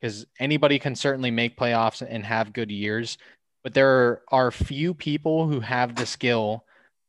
[0.00, 3.16] because anybody can certainly make playoffs and have good years,
[3.62, 6.64] but there are few people who have the skill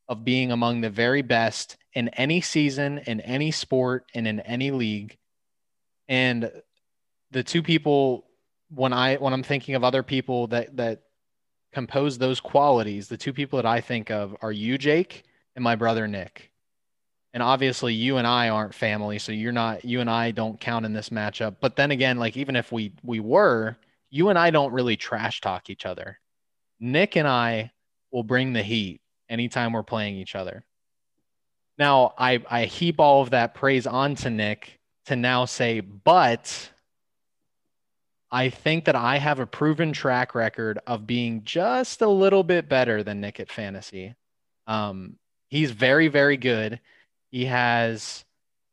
[0.07, 4.69] of being among the very best in any season, in any sport, and in any
[4.69, 5.17] league.
[6.07, 6.51] And
[7.31, 8.27] the two people
[8.69, 11.01] when I when I'm thinking of other people that that
[11.73, 15.23] compose those qualities, the two people that I think of are you, Jake,
[15.59, 16.49] and my brother Nick
[17.33, 20.85] and obviously you and I aren't family, so you're not you and I don't count
[20.85, 21.57] in this matchup.
[21.61, 23.77] But then again, like even if we we were,
[24.09, 26.19] you and I don't really trash talk each other.
[26.79, 27.71] Nick and I
[28.11, 30.65] will bring the heat anytime we're playing each other.
[31.77, 36.71] Now, I I heap all of that praise onto Nick to now say, but
[38.31, 42.69] I think that I have a proven track record of being just a little bit
[42.69, 44.15] better than Nick at fantasy.
[44.67, 45.17] Um,
[45.49, 46.79] he's very, very good.
[47.31, 48.23] He has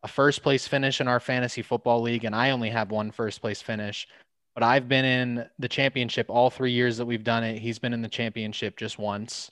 [0.02, 3.40] a first place finish in our fantasy football league, and I only have one first
[3.40, 4.06] place finish.
[4.54, 7.58] But I've been in the championship all three years that we've done it.
[7.58, 9.50] He's been in the championship just once.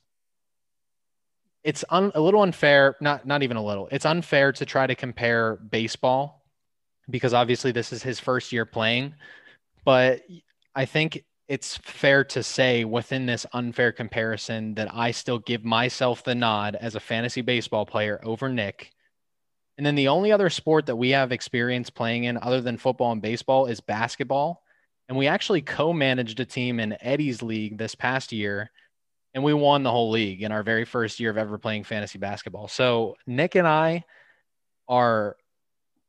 [1.63, 3.89] It's un- a little unfair, not not even a little.
[3.91, 6.43] It's unfair to try to compare baseball
[7.11, 9.15] because obviously this is his first year playing.
[9.85, 10.23] But
[10.75, 16.25] I think it's fair to say within this unfair comparison that I still give myself
[16.25, 18.91] the nod as a fantasy baseball player over Nick.
[19.77, 23.13] And then the only other sport that we have experience playing in other than football
[23.13, 24.63] and baseball is basketball.
[25.09, 28.71] And we actually co managed a team in Eddie's league this past year.
[29.35, 32.19] And we won the whole league in our very first year of ever playing fantasy
[32.19, 32.69] basketball.
[32.69, 34.05] So Nick and I
[34.89, 35.37] are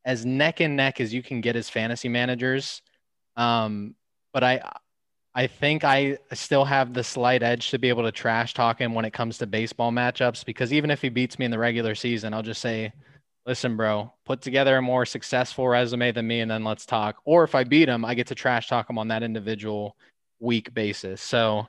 [0.05, 2.83] as neck and neck as you can get as fantasy managers.
[3.35, 3.95] Um,
[4.31, 4.61] but I
[5.37, 8.93] I think I still have the slight edge to be able to trash talk him
[8.93, 11.93] when it comes to baseball matchups because even if he beats me in the regular
[11.93, 12.93] season, I'll just say,
[13.45, 17.17] listen, bro, put together a more successful resume than me and then let's talk.
[17.25, 19.97] Or if I beat him, I get to trash talk him on that individual
[20.39, 21.21] week basis.
[21.21, 21.67] So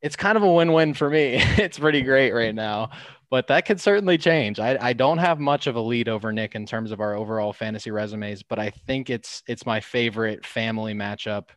[0.00, 1.34] it's kind of a win win for me.
[1.58, 2.92] it's pretty great right now,
[3.28, 4.58] but that could certainly change.
[4.58, 7.52] I, I don't have much of a lead over Nick in terms of our overall
[7.52, 11.48] fantasy resumes, but I think it's it's my favorite family matchup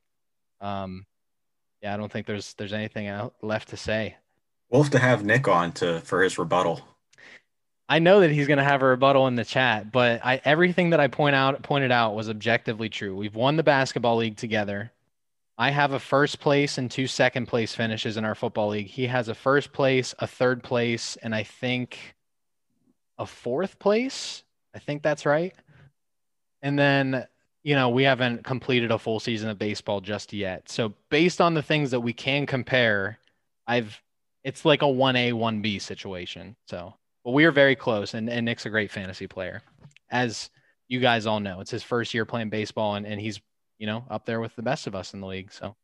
[0.62, 1.06] um,
[1.82, 4.16] yeah, I don't think there's there's anything left to say.
[4.70, 6.82] We'll have to have Nick on to for his rebuttal.
[7.90, 10.92] I know that he's going to have a rebuttal in the chat, but I everything
[10.92, 13.16] that I point out pointed out was objectively true.
[13.16, 14.92] We've won the basketball league together.
[15.58, 18.88] I have a first place and two second place finishes in our football league.
[18.88, 22.16] He has a first place, a third place, and I think
[23.18, 24.44] a fourth place.
[24.74, 25.54] I think that's right.
[26.62, 27.28] And then
[27.64, 30.70] you know, we haven't completed a full season of baseball just yet.
[30.70, 33.20] So based on the things that we can compare,
[33.68, 34.02] I've
[34.44, 36.56] it's like a 1A, 1B situation.
[36.66, 39.62] So, but we are very close and, and Nick's a great fantasy player.
[40.10, 40.50] As
[40.88, 43.40] you guys all know, it's his first year playing baseball and, and he's,
[43.78, 45.52] you know, up there with the best of us in the league.
[45.52, 45.76] So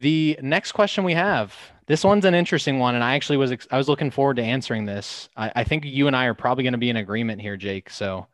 [0.00, 1.54] the next question we have,
[1.86, 2.94] this one's an interesting one.
[2.94, 5.30] And I actually was, I was looking forward to answering this.
[5.36, 7.88] I, I think you and I are probably going to be in agreement here, Jake.
[7.88, 8.26] So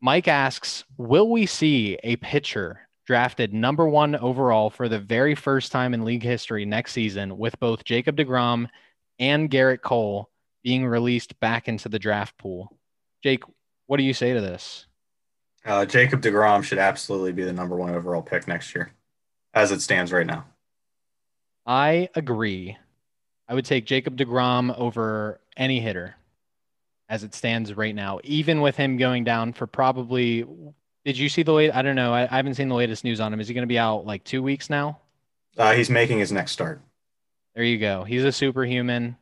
[0.00, 5.72] Mike asks, will we see a pitcher drafted number one overall for the very first
[5.72, 8.68] time in league history next season with both Jacob DeGrom
[9.18, 10.28] and Gerrit Cole
[10.62, 12.76] being released back into the draft pool.
[13.22, 13.44] Jake,
[13.86, 14.86] what do you say to this?
[15.64, 18.92] Uh, Jacob DeGrom should absolutely be the number one overall pick next year,
[19.54, 20.44] as it stands right now.
[21.64, 22.76] I agree.
[23.48, 26.16] I would take Jacob DeGrom over any hitter
[27.08, 30.44] as it stands right now, even with him going down for probably.
[31.04, 31.70] Did you see the late?
[31.70, 32.12] I don't know.
[32.12, 33.38] I, I haven't seen the latest news on him.
[33.40, 34.98] Is he going to be out like two weeks now?
[35.56, 36.80] Uh, he's making his next start.
[37.54, 38.04] There you go.
[38.04, 39.16] He's a superhuman.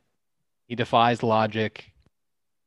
[0.67, 1.91] He defies logic.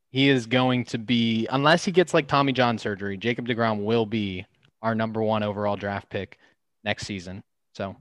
[0.09, 4.05] He is going to be, unless he gets like Tommy John surgery, Jacob DeGrom will
[4.05, 4.45] be
[4.81, 6.39] our number one overall draft pick
[6.83, 7.43] next season.
[7.75, 7.95] So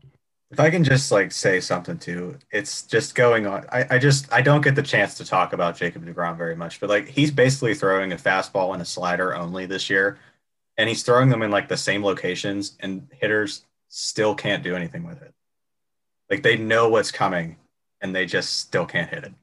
[0.50, 3.66] if I can just like say something too, it's just going on.
[3.70, 6.80] I, I just I don't get the chance to talk about Jacob DeGrom very much,
[6.80, 10.18] but like he's basically throwing a fastball and a slider only this year,
[10.78, 15.04] and he's throwing them in like the same locations, and hitters still can't do anything
[15.04, 15.34] with it.
[16.30, 17.56] Like they know what's coming,
[18.00, 19.34] and they just still can't hit it.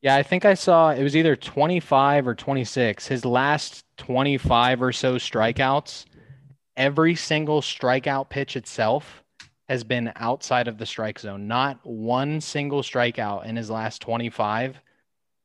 [0.00, 3.06] Yeah, I think I saw it was either 25 or 26.
[3.06, 6.06] His last 25 or so strikeouts,
[6.74, 9.22] every single strikeout pitch itself
[9.68, 11.48] has been outside of the strike zone.
[11.48, 14.78] Not one single strikeout in his last 25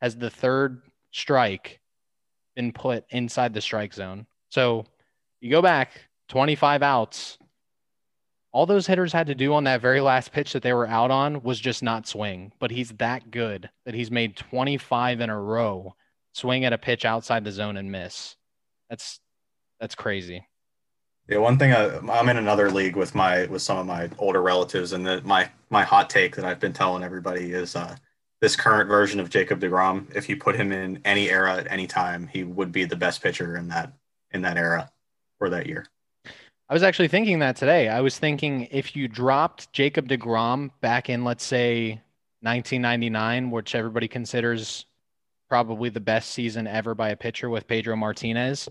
[0.01, 1.79] has the third strike
[2.55, 4.25] been put inside the strike zone.
[4.49, 4.85] So
[5.39, 5.91] you go back
[6.29, 7.37] 25 outs.
[8.51, 11.09] All those hitters had to do on that very last pitch that they were out
[11.09, 12.51] on was just not swing.
[12.59, 15.95] But he's that good that he's made 25 in a row
[16.33, 18.35] swing at a pitch outside the zone and miss.
[18.89, 19.19] That's
[19.79, 20.45] that's crazy.
[21.31, 24.41] Yeah, one thing I, am in another league with my with some of my older
[24.41, 27.95] relatives, and the, my my hot take that I've been telling everybody is uh,
[28.41, 30.13] this current version of Jacob Degrom.
[30.13, 33.23] If you put him in any era at any time, he would be the best
[33.23, 33.93] pitcher in that
[34.31, 34.91] in that era
[35.39, 35.85] or that year.
[36.67, 37.87] I was actually thinking that today.
[37.87, 41.91] I was thinking if you dropped Jacob DeGrom back in, let's say,
[42.41, 44.85] 1999, which everybody considers
[45.47, 48.67] probably the best season ever by a pitcher with Pedro Martinez,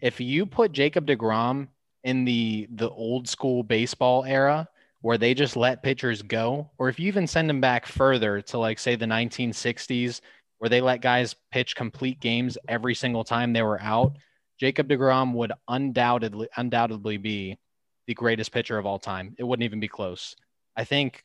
[0.00, 1.68] if you put Jacob DeGrom
[2.04, 4.68] in the the old school baseball era
[5.00, 6.70] where they just let pitchers go?
[6.78, 10.20] Or if you even send them back further to like say the 1960s
[10.58, 14.16] where they let guys pitch complete games every single time they were out
[14.58, 17.58] Jacob DeGrom would undoubtedly undoubtedly be
[18.06, 19.34] the greatest pitcher of all time.
[19.38, 20.34] It wouldn't even be close.
[20.76, 21.24] I think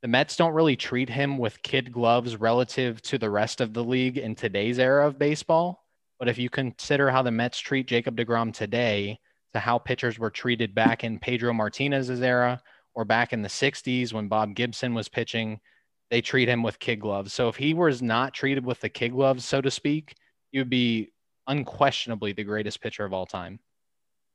[0.00, 3.84] the Mets don't really treat him with kid gloves relative to the rest of the
[3.84, 5.84] league in today's era of baseball.
[6.18, 9.20] But if you consider how the Mets treat Jacob DeGrom today
[9.54, 12.60] to how pitchers were treated back in Pedro Martinez's era
[12.94, 15.60] or back in the 60s when Bob Gibson was pitching.
[16.10, 17.32] They treat him with kid gloves.
[17.32, 20.14] So if he was not treated with the kid gloves, so to speak,
[20.50, 21.12] he would be
[21.46, 23.58] unquestionably the greatest pitcher of all time.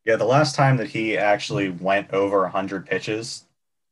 [0.06, 3.46] Yeah, the last time that he actually went over 100 pitches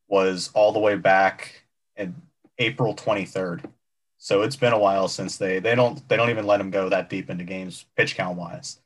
[0.08, 1.64] was all the way back
[1.96, 2.16] in
[2.58, 3.70] April 23rd.
[4.18, 6.90] So it's been a while since they they don't they don't even let him go
[6.90, 8.80] that deep into games pitch count wise.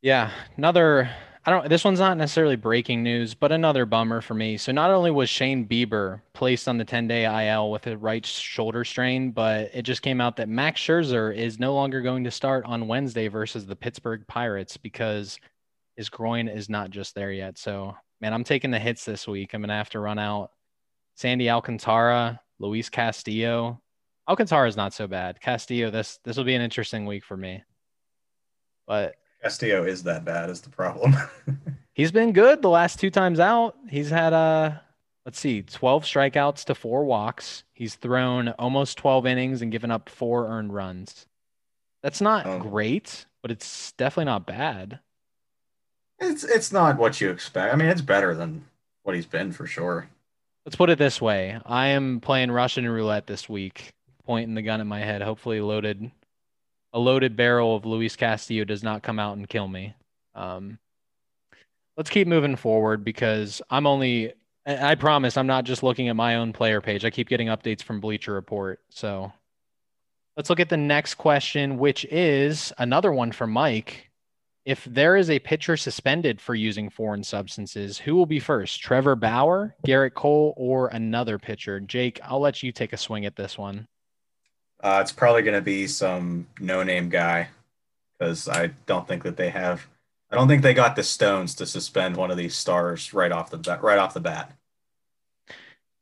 [0.00, 1.10] Yeah, another.
[1.44, 1.68] I don't.
[1.68, 4.56] This one's not necessarily breaking news, but another bummer for me.
[4.58, 8.84] So not only was Shane Bieber placed on the 10-day IL with a right shoulder
[8.84, 12.64] strain, but it just came out that Max Scherzer is no longer going to start
[12.66, 15.38] on Wednesday versus the Pittsburgh Pirates because
[15.96, 17.58] his groin is not just there yet.
[17.58, 19.54] So man, I'm taking the hits this week.
[19.54, 20.52] I'm gonna have to run out
[21.14, 23.80] Sandy Alcantara, Luis Castillo.
[24.28, 25.40] Alcantara is not so bad.
[25.40, 27.64] Castillo, this this will be an interesting week for me.
[28.86, 31.14] But Castillo is that bad is the problem.
[31.92, 33.76] he's been good the last two times out.
[33.88, 34.82] He's had a
[35.24, 37.64] let's see, 12 strikeouts to four walks.
[37.72, 41.26] He's thrown almost 12 innings and given up four earned runs.
[42.02, 42.58] That's not oh.
[42.60, 45.00] great, but it's definitely not bad.
[46.18, 47.72] It's it's not what you expect.
[47.72, 48.64] I mean, it's better than
[49.02, 50.08] what he's been for sure.
[50.64, 51.60] Let's put it this way.
[51.64, 53.92] I am playing Russian roulette this week,
[54.24, 56.10] pointing the gun at my head, hopefully loaded
[56.92, 59.94] a loaded barrel of Luis Castillo does not come out and kill me.
[60.34, 60.78] Um,
[61.96, 64.32] let's keep moving forward because I'm only,
[64.66, 67.04] I promise I'm not just looking at my own player page.
[67.04, 68.80] I keep getting updates from Bleacher Report.
[68.90, 69.32] So
[70.36, 74.04] let's look at the next question, which is another one from Mike.
[74.64, 78.80] If there is a pitcher suspended for using foreign substances, who will be first?
[78.80, 81.80] Trevor Bauer, Gerrit Cole, or another pitcher?
[81.80, 83.88] Jake, I'll let you take a swing at this one.
[84.80, 87.48] Uh, it's probably going to be some no-name guy
[88.18, 89.86] because I don't think that they have.
[90.30, 93.50] I don't think they got the stones to suspend one of these stars right off
[93.50, 93.82] the bat.
[93.82, 94.52] Right off the bat.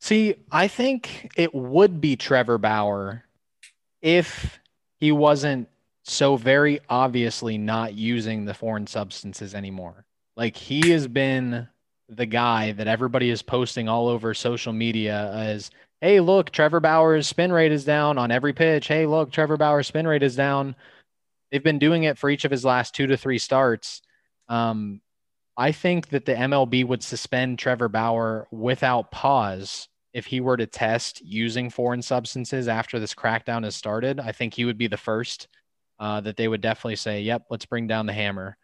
[0.00, 3.24] See, I think it would be Trevor Bauer
[4.02, 4.60] if
[4.98, 5.68] he wasn't
[6.04, 10.04] so very obviously not using the foreign substances anymore.
[10.36, 11.66] Like he has been
[12.08, 15.70] the guy that everybody is posting all over social media as
[16.06, 18.86] hey, look, Trevor Bauer's spin rate is down on every pitch.
[18.86, 20.76] Hey, look, Trevor Bauer's spin rate is down.
[21.50, 24.02] They've been doing it for each of his last two to three starts.
[24.48, 25.00] Um,
[25.56, 30.66] I think that the MLB would suspend Trevor Bauer without pause if he were to
[30.68, 34.20] test using foreign substances after this crackdown has started.
[34.20, 35.48] I think he would be the first
[35.98, 38.56] uh, that they would definitely say, yep, let's bring down the hammer.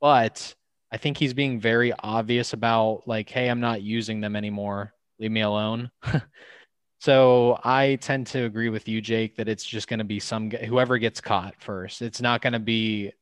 [0.00, 0.56] But
[0.90, 4.92] I think he's being very obvious about, like, hey, I'm not using them anymore.
[5.20, 5.92] Leave me alone.
[7.00, 10.50] So I tend to agree with you, Jake, that it's just going to be some
[10.50, 12.02] whoever gets caught first.
[12.02, 13.12] It's not going to be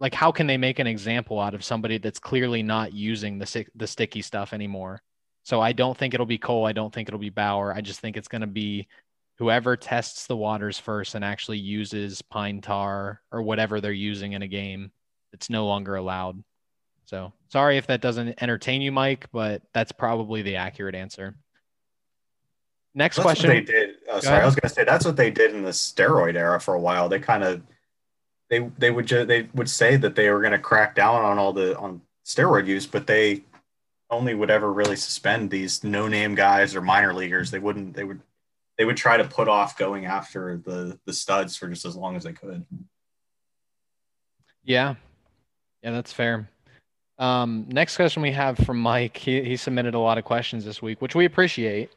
[0.00, 3.66] like how can they make an example out of somebody that's clearly not using the
[3.76, 5.00] the sticky stuff anymore.
[5.44, 6.66] So I don't think it'll be Cole.
[6.66, 7.72] I don't think it'll be Bauer.
[7.72, 8.88] I just think it's going to be
[9.38, 14.42] whoever tests the waters first and actually uses pine tar or whatever they're using in
[14.42, 14.90] a game.
[15.30, 16.42] that's no longer allowed.
[17.06, 21.36] So sorry if that doesn't entertain you, Mike, but that's probably the accurate answer.
[22.98, 23.50] Next that's question.
[23.50, 23.94] they did.
[24.10, 24.42] Uh, sorry.
[24.42, 26.80] I was going to say that's what they did in the steroid era for a
[26.80, 27.08] while.
[27.08, 27.62] They kind of
[28.50, 31.38] they they would ju- they would say that they were going to crack down on
[31.38, 33.44] all the on steroid use, but they
[34.10, 37.52] only would ever really suspend these no name guys or minor leaguers.
[37.52, 37.94] They wouldn't.
[37.94, 38.20] They would
[38.76, 42.16] they would try to put off going after the the studs for just as long
[42.16, 42.66] as they could.
[44.64, 44.96] Yeah,
[45.84, 46.50] yeah, that's fair.
[47.20, 49.16] Um, next question we have from Mike.
[49.16, 51.92] He, he submitted a lot of questions this week, which we appreciate.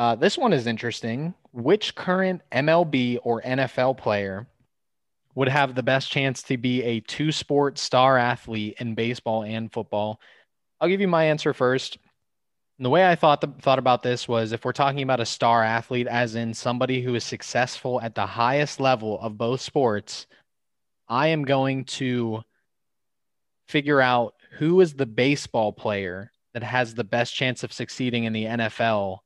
[0.00, 1.34] Uh, this one is interesting.
[1.52, 4.46] Which current MLB or NFL player
[5.34, 9.70] would have the best chance to be a two sport star athlete in baseball and
[9.70, 10.18] football?
[10.80, 11.98] I'll give you my answer first.
[12.78, 15.26] And the way I thought the, thought about this was if we're talking about a
[15.26, 20.26] star athlete, as in somebody who is successful at the highest level of both sports,
[21.08, 22.40] I am going to
[23.68, 28.32] figure out who is the baseball player that has the best chance of succeeding in
[28.32, 29.18] the NFL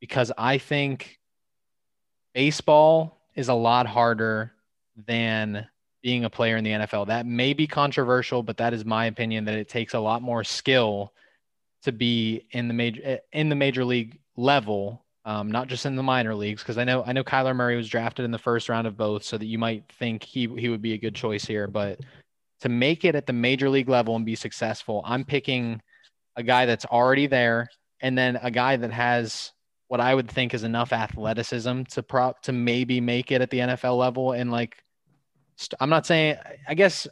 [0.00, 1.18] because I think
[2.34, 4.52] baseball is a lot harder
[5.06, 5.66] than
[6.02, 7.08] being a player in the NFL.
[7.08, 10.44] That may be controversial, but that is my opinion that it takes a lot more
[10.44, 11.12] skill
[11.82, 16.02] to be in the major in the major league level, um, not just in the
[16.02, 16.62] minor leagues.
[16.62, 19.24] Because I know I know Kyler Murray was drafted in the first round of both,
[19.24, 21.66] so that you might think he he would be a good choice here.
[21.66, 22.00] But
[22.60, 25.80] to make it at the major league level and be successful, I'm picking
[26.36, 27.68] a guy that's already there,
[28.00, 29.52] and then a guy that has
[29.90, 33.58] what I would think is enough athleticism to prop to maybe make it at the
[33.58, 34.30] NFL level.
[34.30, 34.76] And like,
[35.56, 36.36] st- I'm not saying,
[36.68, 37.08] I guess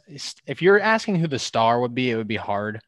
[0.47, 2.79] if you're asking who the star would be, it would be hard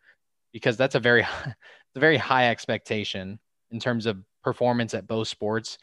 [0.54, 1.24] because that's a very,
[1.96, 3.38] a very high expectation
[3.72, 5.78] in terms of performance at both sports.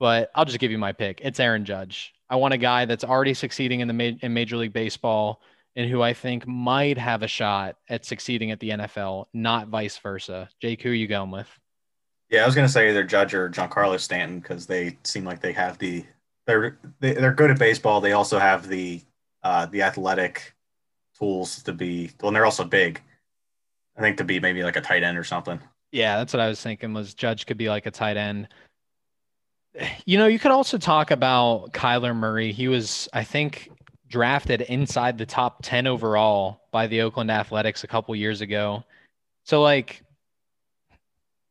[0.00, 1.20] But I'll just give you my pick.
[1.22, 2.12] It's Aaron Judge.
[2.28, 5.40] I want a guy that's already succeeding in the ma- in Major League Baseball
[5.76, 9.96] and who I think might have a shot at succeeding at the NFL, not vice
[9.98, 10.48] versa.
[10.60, 11.48] Jake, who are you going with?
[12.30, 15.52] Yeah, I was gonna say either Judge or Giancarlo Stanton because they seem like they
[15.52, 16.04] have the
[16.46, 18.00] they're they, they're good at baseball.
[18.00, 19.00] They also have the
[19.42, 20.54] uh, the athletic
[21.18, 22.10] tools to be.
[22.20, 23.00] Well, and they're also big.
[23.96, 25.60] I think to be maybe like a tight end or something.
[25.92, 26.92] Yeah, that's what I was thinking.
[26.92, 28.48] Was Judge could be like a tight end.
[30.04, 32.52] You know, you could also talk about Kyler Murray.
[32.52, 33.70] He was, I think,
[34.08, 38.84] drafted inside the top 10 overall by the Oakland Athletics a couple years ago.
[39.42, 40.03] So, like,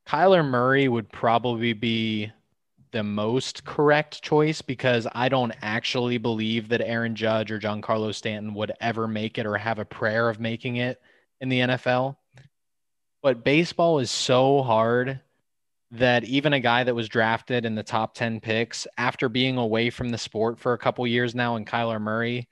[0.08, 2.32] Kyler Murray would probably be
[2.92, 8.54] the most correct choice because I don't actually believe that Aaron Judge or Giancarlo Stanton
[8.54, 11.02] would ever make it or have a prayer of making it
[11.42, 12.18] in the NFL.
[13.22, 15.20] But baseball is so hard
[15.92, 19.90] that even a guy that was drafted in the top 10 picks after being away
[19.90, 22.48] from the sport for a couple years now and Kyler Murray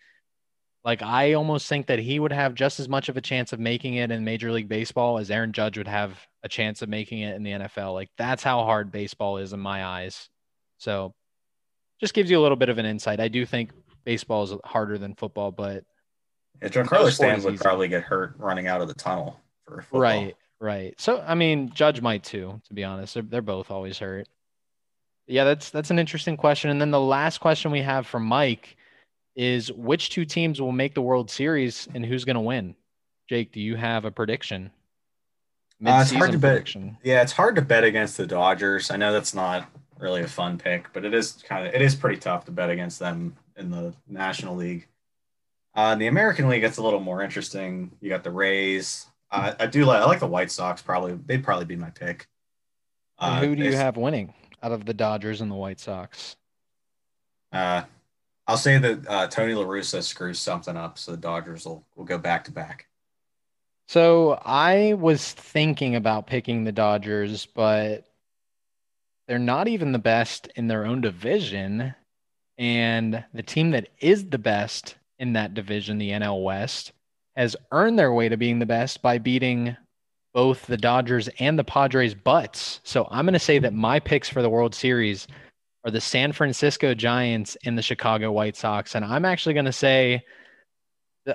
[0.83, 3.59] like I almost think that he would have just as much of a chance of
[3.59, 7.19] making it in Major League Baseball as Aaron Judge would have a chance of making
[7.19, 7.93] it in the NFL.
[7.93, 10.29] Like that's how hard baseball is in my eyes.
[10.79, 11.13] So
[11.99, 13.19] just gives you a little bit of an insight.
[13.19, 13.71] I do think
[14.03, 15.83] baseball is harder than football, but
[16.61, 17.63] yeah, Giancarlo Stanton would easy.
[17.63, 20.01] probably get hurt running out of the tunnel for football.
[20.01, 20.99] Right, right.
[20.99, 22.59] So I mean, Judge might too.
[22.67, 24.27] To be honest, they're, they're both always hurt.
[25.27, 26.71] Yeah, that's that's an interesting question.
[26.71, 28.77] And then the last question we have from Mike
[29.35, 32.75] is which two teams will make the World Series and who's going to win?
[33.27, 34.71] Jake, do you have a prediction?
[35.83, 36.89] Uh, it's hard to prediction.
[36.89, 36.99] bet.
[37.03, 38.91] Yeah, it's hard to bet against the Dodgers.
[38.91, 39.67] I know that's not
[39.97, 42.69] really a fun pick, but it is kind of it is pretty tough to bet
[42.69, 44.87] against them in the National League.
[45.73, 47.91] Uh, the American League, gets a little more interesting.
[48.01, 49.07] You got the Rays.
[49.31, 50.81] Uh, I do like I like the White Sox.
[50.81, 52.27] Probably they'd probably be my pick.
[53.17, 56.35] Uh, who do you have winning out of the Dodgers and the White Sox?
[57.51, 57.83] Uh,
[58.51, 62.03] I'll say that uh, Tony La Russa screws something up, so the Dodgers will, will
[62.03, 62.87] go back to back.
[63.87, 68.07] So I was thinking about picking the Dodgers, but
[69.25, 71.95] they're not even the best in their own division.
[72.57, 76.91] And the team that is the best in that division, the NL West,
[77.37, 79.77] has earned their way to being the best by beating
[80.33, 82.81] both the Dodgers and the Padres butts.
[82.83, 85.27] So I'm going to say that my picks for the World Series
[85.83, 88.95] are the San Francisco Giants and the Chicago White Sox.
[88.95, 90.23] And I'm actually going to say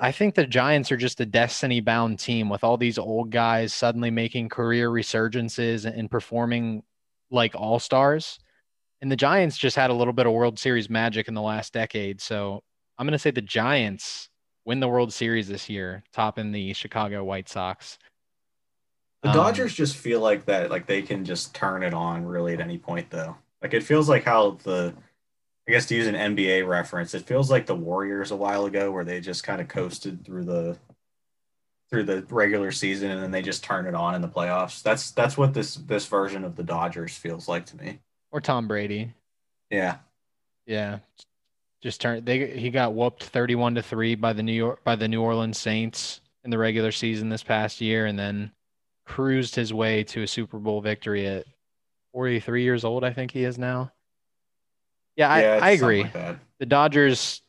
[0.00, 3.72] I think the Giants are just a destiny bound team with all these old guys
[3.72, 6.82] suddenly making career resurgences and performing
[7.30, 8.38] like all stars.
[9.00, 11.72] And the Giants just had a little bit of World Series magic in the last
[11.72, 12.20] decade.
[12.20, 12.62] So
[12.98, 14.28] I'm going to say the Giants
[14.64, 17.98] win the World Series this year, topping the Chicago White Sox.
[19.22, 22.54] The Dodgers um, just feel like that, like they can just turn it on really
[22.54, 23.36] at any point, though.
[23.62, 24.94] Like it feels like how the
[25.68, 28.92] I guess to use an NBA reference, it feels like the Warriors a while ago
[28.92, 30.78] where they just kind of coasted through the
[31.90, 34.82] through the regular season and then they just turn it on in the playoffs.
[34.82, 38.00] That's that's what this this version of the Dodgers feels like to me.
[38.30, 39.12] Or Tom Brady.
[39.70, 39.96] Yeah.
[40.66, 40.98] Yeah.
[41.82, 45.08] Just turn they he got whooped 31 to 3 by the New York by the
[45.08, 48.52] New Orleans Saints in the regular season this past year and then
[49.04, 51.46] cruised his way to a Super Bowl victory at
[52.16, 53.92] 43 years old I think he is now.
[55.16, 56.04] Yeah, I, yeah, I agree.
[56.04, 57.42] Like the Dodgers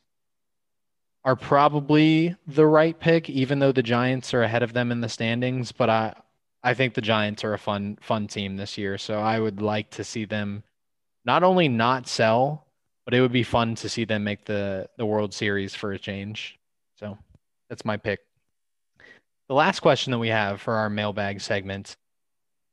[1.24, 5.08] are probably the right pick, even though the Giants are ahead of them in the
[5.08, 5.72] standings.
[5.72, 6.14] But I,
[6.62, 8.98] I think the Giants are a fun, fun team this year.
[8.98, 10.62] So I would like to see them
[11.24, 12.66] not only not sell,
[13.06, 15.98] but it would be fun to see them make the the World Series for a
[15.98, 16.58] change.
[17.00, 17.16] So
[17.70, 18.20] that's my pick.
[19.48, 21.96] The last question that we have for our mailbag segment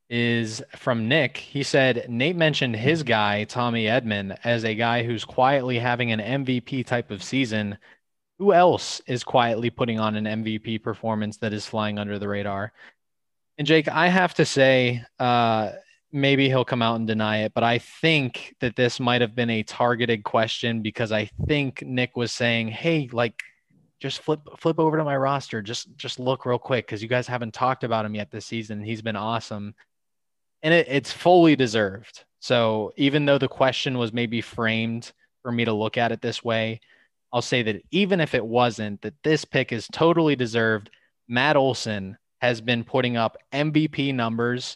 [0.10, 1.38] is from Nick.
[1.38, 6.46] He said Nate mentioned his guy, Tommy Edman, as a guy who's quietly having an
[6.46, 7.78] MVP type of season.
[8.38, 12.74] Who else is quietly putting on an MVP performance that is flying under the radar?
[13.58, 15.72] And Jake, I have to say, uh,
[16.12, 19.50] maybe he'll come out and deny it, but I think that this might have been
[19.50, 23.42] a targeted question because I think Nick was saying, "Hey, like,
[24.00, 27.28] just flip flip over to my roster, just just look real quick because you guys
[27.28, 28.84] haven't talked about him yet this season.
[28.84, 29.74] He's been awesome."
[30.66, 32.26] And it, it's fully deserved.
[32.40, 35.14] So even though the question was maybe framed
[35.44, 36.82] for me to look at it this way,
[37.32, 40.90] I'll say that even if it wasn't, that this pick is totally deserved.
[41.28, 44.76] Matt Olson has been putting up MVP numbers,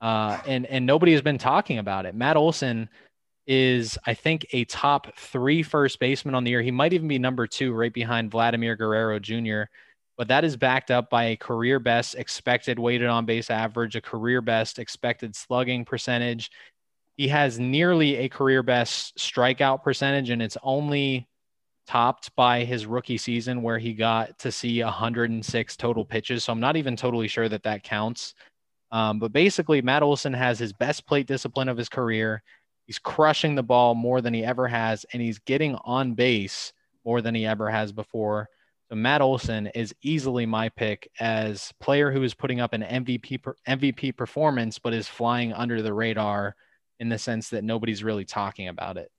[0.00, 2.14] uh, and and nobody has been talking about it.
[2.14, 2.88] Matt Olson
[3.46, 6.62] is, I think, a top three first baseman on the year.
[6.62, 9.64] He might even be number two, right behind Vladimir Guerrero Jr
[10.18, 14.00] but that is backed up by a career best expected weighted on base average, a
[14.00, 16.50] career best expected slugging percentage.
[17.16, 21.28] He has nearly a career best strikeout percentage, and it's only
[21.86, 26.44] topped by his rookie season where he got to see 106 total pitches.
[26.44, 28.34] So I'm not even totally sure that that counts.
[28.90, 32.42] Um, but basically, Matt Olson has his best plate discipline of his career.
[32.86, 36.72] He's crushing the ball more than he ever has, and he's getting on base
[37.04, 38.48] more than he ever has before.
[38.90, 43.40] So Matt Olson is easily my pick as player who is putting up an MVP
[43.68, 46.56] MVP performance, but is flying under the radar
[46.98, 49.10] in the sense that nobody's really talking about it.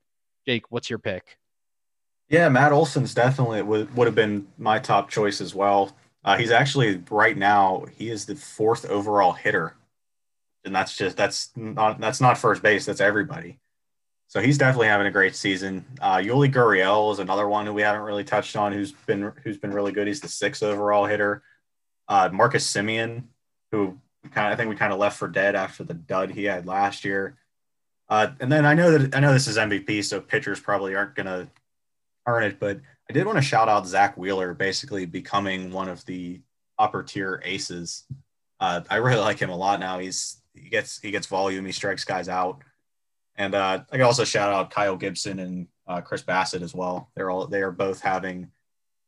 [0.46, 1.36] Jake, what's your pick?
[2.28, 5.96] Yeah, Matt Olson's definitely would, would have been my top choice as well.
[6.24, 9.76] Uh, he's actually right now he is the fourth overall hitter,
[10.64, 12.84] and that's just that's not that's not first base.
[12.84, 13.58] That's everybody.
[14.30, 15.84] So he's definitely having a great season.
[16.00, 19.58] Uh, Yuli Gurriel is another one who we haven't really touched on, who's been who's
[19.58, 20.06] been really good.
[20.06, 21.42] He's the sixth overall hitter.
[22.06, 23.24] Uh, Marcus Semien,
[23.72, 23.98] who
[24.30, 26.64] kind of I think we kind of left for dead after the dud he had
[26.64, 27.38] last year.
[28.08, 31.16] Uh, and then I know that I know this is MVP, so pitchers probably aren't
[31.16, 31.48] to
[32.28, 32.78] earn it, but
[33.10, 36.40] I did want to shout out Zack Wheeler, basically becoming one of the
[36.78, 38.04] upper tier aces.
[38.60, 39.98] Uh, I really like him a lot now.
[39.98, 42.62] He's he gets he gets volume, he strikes guys out.
[43.40, 47.08] And uh, I can also shout out Kyle Gibson and uh, Chris Bassitt as well.
[47.14, 48.50] They're all they are both having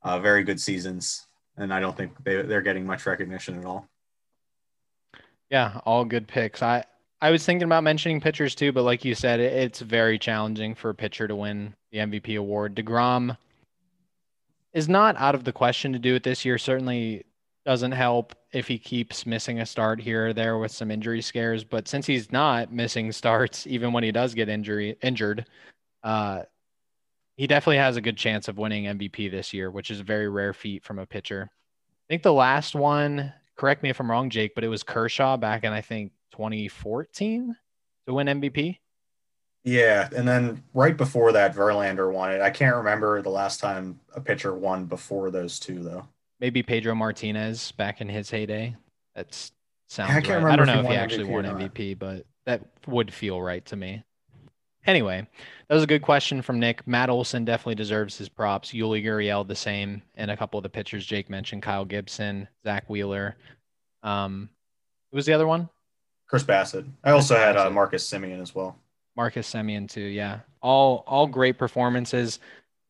[0.03, 1.27] uh, very good seasons,
[1.59, 3.87] and I don't think they, they're getting much recognition at all.
[5.51, 6.63] Yeah, all good picks.
[6.63, 6.83] I
[7.21, 10.75] I was thinking about mentioning pitchers too, but like you said, it, it's very challenging
[10.75, 12.75] for a pitcher to win the MVP award.
[12.75, 13.37] Degrom
[14.73, 16.57] is not out of the question to do it this year.
[16.57, 17.27] Certainly
[17.65, 21.65] doesn't help if he keeps missing a start here or there with some injury scares.
[21.65, 25.47] But since he's not missing starts, even when he does get injury injured,
[26.03, 26.43] uh,
[27.37, 30.29] he definitely has a good chance of winning MVP this year, which is a very
[30.29, 31.51] rare feat from a pitcher.
[31.51, 35.37] I think the last one, correct me if I'm wrong, Jake, but it was Kershaw
[35.37, 37.57] back in I think 2014
[38.07, 38.79] to win MVP.
[39.65, 42.41] Yeah, and then right before that, Verlander won it.
[42.41, 46.09] I can't remember the last time a pitcher won before those two, though
[46.43, 48.77] maybe Pedro Martinez back in his heyday.
[49.15, 49.33] That
[49.87, 50.11] sounds.
[50.11, 50.53] I, can't right.
[50.53, 53.65] I don't know if he, if he actually won MVP, but that would feel right
[53.67, 54.03] to me.
[54.85, 55.27] anyway,
[55.69, 56.87] that was a good question from Nick.
[56.87, 58.73] Matt Olson definitely deserves his props.
[58.73, 62.91] Yuli Gurriel the same, and a couple of the pitchers Jake mentioned: Kyle Gibson, Zack
[62.91, 63.37] Wheeler.
[64.03, 64.51] Um,
[65.11, 65.69] who was the other one?
[66.27, 66.87] Chris Bassitt.
[67.05, 68.77] I also had uh, Marcus Semien as well.
[69.15, 70.01] Marcus Semien too.
[70.01, 72.41] Yeah, all all great performances.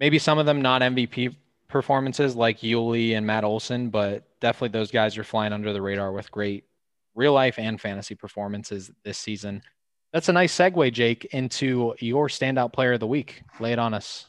[0.00, 1.34] Maybe some of them not MVP
[1.72, 6.12] performances like Yuli and Matt Olson, but definitely those guys are flying under the radar
[6.12, 6.64] with great
[7.14, 9.62] real life and fantasy performances this season.
[10.12, 13.42] That's a nice segue, Jake, into your standout player of the week.
[13.58, 14.26] Lay it on us.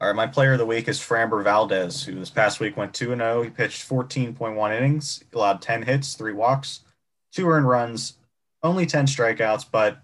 [0.00, 2.92] All right, my player of the week is Framber Valdez, who this past week went
[2.92, 3.42] 2 0.
[3.42, 6.80] He pitched 14.1 innings, allowed 10 hits, three walks,
[7.32, 8.14] two earned runs,
[8.62, 9.98] only 10 strikeouts, but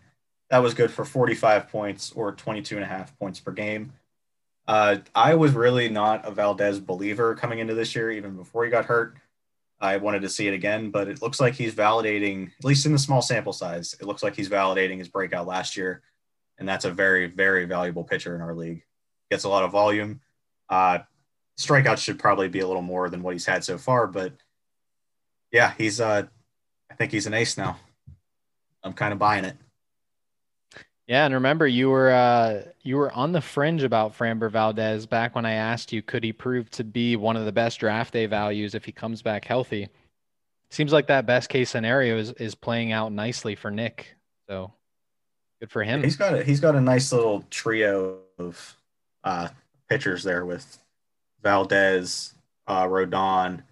[0.49, 3.93] that was good for 45 points or 22 and a half points per game.
[4.71, 8.71] Uh, I was really not a Valdez believer coming into this year, even before he
[8.71, 9.17] got hurt.
[9.81, 12.93] I wanted to see it again, but it looks like he's validating, at least in
[12.93, 16.03] the small sample size, it looks like he's validating his breakout last year.
[16.57, 18.85] And that's a very, very valuable pitcher in our league.
[19.29, 20.21] Gets a lot of volume.
[20.69, 21.01] Uh,
[21.59, 24.35] strikeouts should probably be a little more than what he's had so far, but
[25.51, 26.29] yeah, he's, uh,
[26.89, 27.77] I think he's an ace now.
[28.85, 29.57] I'm kind of buying it.
[31.11, 35.35] Yeah, and remember you were uh, you were on the fringe about Framber Valdez back
[35.35, 38.27] when I asked you could he prove to be one of the best draft day
[38.27, 39.89] values if he comes back healthy.
[40.71, 44.15] Seems like that best case scenario is is playing out nicely for Nick.
[44.49, 44.73] So
[45.59, 46.01] good for him.
[46.05, 48.77] He's got a, he's got a nice little trio of
[49.25, 49.49] uh,
[49.89, 50.79] pitchers there with
[51.43, 52.37] Valdez,
[52.69, 53.65] uh, Rodon,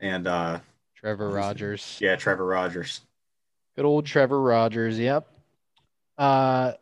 [0.00, 0.58] and uh,
[0.96, 1.98] Trevor Rogers.
[2.00, 3.02] Yeah, Trevor Rogers.
[3.76, 4.98] Good old Trevor Rogers.
[4.98, 5.37] Yep.
[6.18, 6.72] Uh,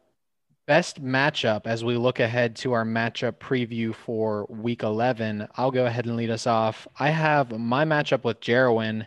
[0.67, 5.47] best matchup as we look ahead to our matchup preview for week 11.
[5.57, 6.89] I'll go ahead and lead us off.
[6.99, 9.07] I have my matchup with Jerwin.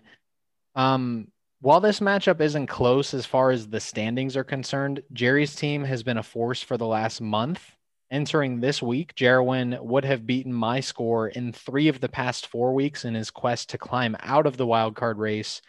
[0.75, 1.27] Um,
[1.61, 6.03] while this matchup isn't close as far as the standings are concerned, Jerry's team has
[6.03, 7.75] been a force for the last month.
[8.11, 12.73] Entering this week, Jerwin would have beaten my score in three of the past four
[12.73, 15.61] weeks in his quest to climb out of the wild card race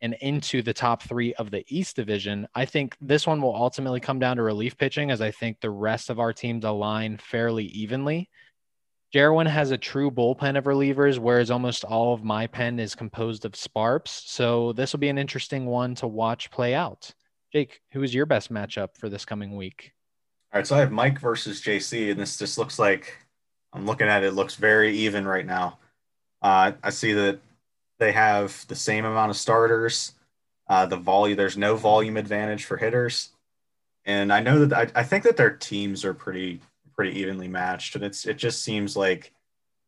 [0.00, 2.46] and into the top three of the East Division.
[2.54, 5.70] I think this one will ultimately come down to relief pitching, as I think the
[5.70, 8.28] rest of our teams align fairly evenly.
[9.14, 13.44] Jerwin has a true bullpen of relievers, whereas almost all of my pen is composed
[13.44, 14.24] of Sparps.
[14.26, 17.12] So this will be an interesting one to watch play out.
[17.52, 19.92] Jake, who is your best matchup for this coming week?
[20.52, 23.16] All right, so I have Mike versus JC, and this just looks like
[23.72, 25.78] I'm looking at it, it looks very even right now.
[26.42, 27.40] Uh, I see that
[27.98, 30.12] they have the same amount of starters.
[30.68, 33.30] Uh, the volume, there's no volume advantage for hitters,
[34.04, 36.60] and I know that I, I think that their teams are pretty
[36.94, 39.32] pretty evenly matched, and it's it just seems like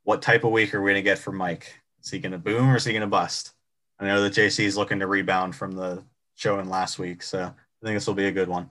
[0.04, 1.80] what type of week are we to get from Mike?
[2.02, 3.52] Is he to boom or is he to bust?
[3.98, 6.04] I know that JC is looking to rebound from the
[6.36, 8.70] showing last week, so I think this will be a good one.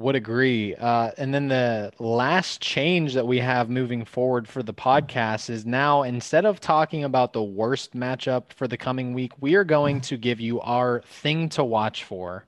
[0.00, 0.74] Would agree.
[0.76, 5.66] Uh, and then the last change that we have moving forward for the podcast is
[5.66, 10.00] now instead of talking about the worst matchup for the coming week, we are going
[10.00, 12.46] to give you our thing to watch for.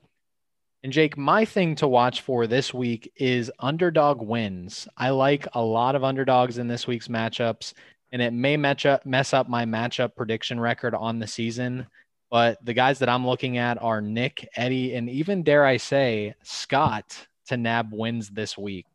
[0.83, 4.89] And Jake, my thing to watch for this week is underdog wins.
[4.97, 7.75] I like a lot of underdogs in this week's matchups,
[8.13, 11.87] and it may match up, mess up my matchup prediction record on the season.
[12.31, 16.35] But the guys that I'm looking at are Nick, Eddie, and even dare I say,
[16.43, 18.86] Scott to nab wins this week.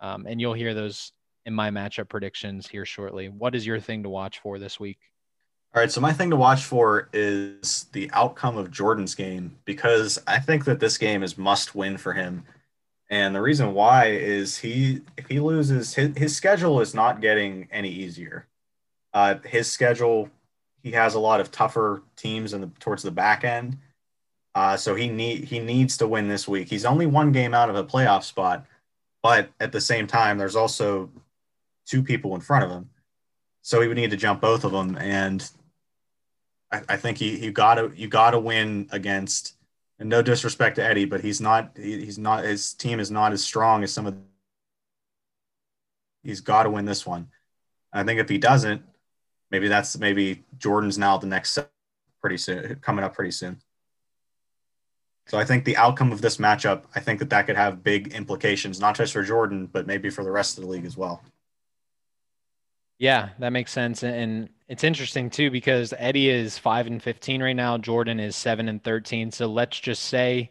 [0.00, 1.12] Um, and you'll hear those
[1.44, 3.28] in my matchup predictions here shortly.
[3.28, 4.98] What is your thing to watch for this week?
[5.74, 10.18] All right, so my thing to watch for is the outcome of Jordan's game because
[10.26, 12.44] I think that this game is must win for him.
[13.10, 17.68] And the reason why is he if he loses his, his schedule is not getting
[17.70, 18.46] any easier.
[19.12, 20.30] Uh, his schedule
[20.82, 23.78] he has a lot of tougher teams in the towards the back end.
[24.56, 26.66] Uh, so he need he needs to win this week.
[26.66, 28.64] He's only one game out of a playoff spot,
[29.22, 31.10] but at the same time, there's also
[31.84, 32.88] two people in front of him,
[33.60, 34.96] so he would need to jump both of them.
[34.96, 35.46] And
[36.72, 39.56] I, I think he you gotta you gotta win against.
[39.98, 43.32] And no disrespect to Eddie, but he's not he, he's not his team is not
[43.32, 44.16] as strong as some of.
[46.22, 47.28] He's got to win this one.
[47.92, 48.82] I think if he doesn't,
[49.50, 51.58] maybe that's maybe Jordan's now the next
[52.22, 53.60] pretty soon coming up pretty soon.
[55.26, 58.14] So I think the outcome of this matchup, I think that that could have big
[58.14, 61.20] implications, not just for Jordan, but maybe for the rest of the league as well.
[62.98, 64.02] Yeah, that makes sense.
[64.04, 67.76] And it's interesting too, because Eddie is five and 15 right now.
[67.76, 69.32] Jordan is seven and 13.
[69.32, 70.50] So let's just say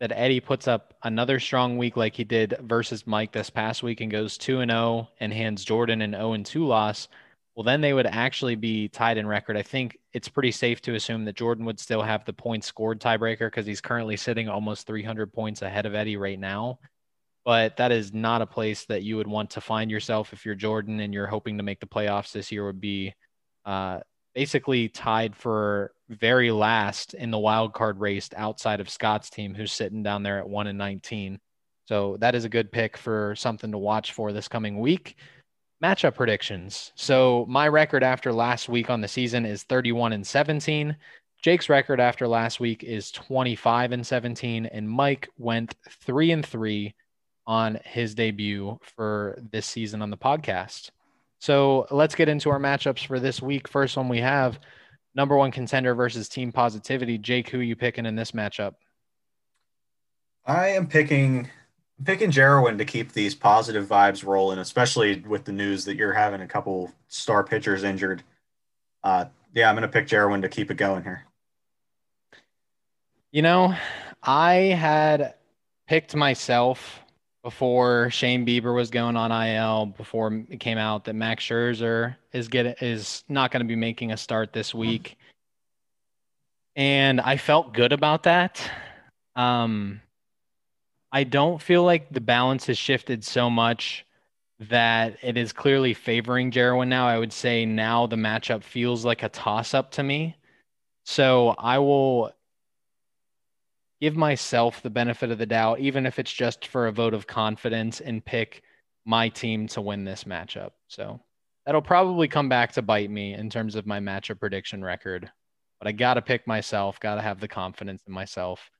[0.00, 4.00] that Eddie puts up another strong week like he did versus Mike this past week
[4.00, 7.08] and goes 2 and 0 and hands Jordan an 0 and 2 loss.
[7.60, 9.54] Well, then they would actually be tied in record.
[9.54, 13.02] I think it's pretty safe to assume that Jordan would still have the points scored
[13.02, 16.78] tiebreaker because he's currently sitting almost 300 points ahead of Eddie right now.
[17.44, 20.54] But that is not a place that you would want to find yourself if you're
[20.54, 22.64] Jordan and you're hoping to make the playoffs this year.
[22.64, 23.12] Would be
[23.66, 24.00] uh,
[24.34, 29.70] basically tied for very last in the wild card race outside of Scott's team, who's
[29.70, 31.38] sitting down there at one and 19.
[31.88, 35.18] So that is a good pick for something to watch for this coming week.
[35.82, 36.92] Matchup predictions.
[36.94, 40.94] So my record after last week on the season is 31 and 17.
[41.42, 46.94] Jake's record after last week is 25 and 17 and Mike went 3 and 3
[47.46, 50.90] on his debut for this season on the podcast.
[51.38, 53.66] So, let's get into our matchups for this week.
[53.66, 54.60] First one we have
[55.14, 57.16] number 1 contender versus team positivity.
[57.16, 58.74] Jake, who are you picking in this matchup?
[60.44, 61.48] I am picking
[62.04, 66.40] picking Jerwin to keep these positive vibes rolling, especially with the news that you're having
[66.40, 68.22] a couple star pitchers injured.
[69.02, 71.24] Uh, yeah, I'm going to pick Jerwin to keep it going here.
[73.32, 73.74] You know,
[74.22, 75.34] I had
[75.86, 77.00] picked myself
[77.42, 82.48] before Shane Bieber was going on IL, before it came out that Max Scherzer is
[82.48, 85.16] getting is not going to be making a start this week,
[86.76, 88.60] and I felt good about that.
[89.36, 90.02] Um,
[91.12, 94.06] I don't feel like the balance has shifted so much
[94.60, 97.06] that it is clearly favoring Jerwin now.
[97.06, 100.36] I would say now the matchup feels like a toss up to me.
[101.04, 102.30] So I will
[104.00, 107.26] give myself the benefit of the doubt, even if it's just for a vote of
[107.26, 108.62] confidence, and pick
[109.04, 110.70] my team to win this matchup.
[110.88, 111.20] So
[111.66, 115.30] that'll probably come back to bite me in terms of my matchup prediction record.
[115.80, 118.70] But I got to pick myself, got to have the confidence in myself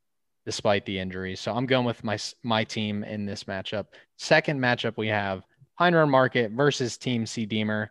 [0.47, 1.37] despite the injury.
[1.37, 3.87] So I'm going with my my team in this matchup.
[4.19, 5.43] Second matchup we have
[5.81, 7.91] Run Market versus Team C Deemer.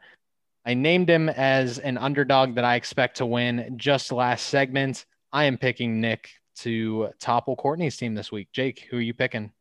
[0.65, 5.05] I named him as an underdog that I expect to win just last segment.
[5.31, 8.49] I am picking Nick to topple Courtney's team this week.
[8.51, 9.51] Jake, who are you picking?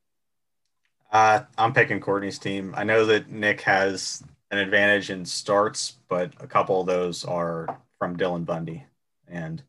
[1.11, 2.75] Uh, I'm picking Courtney's team.
[2.77, 7.79] I know that Nick has an advantage in starts, but a couple of those are
[7.99, 8.85] from Dylan Bundy.
[9.29, 9.63] And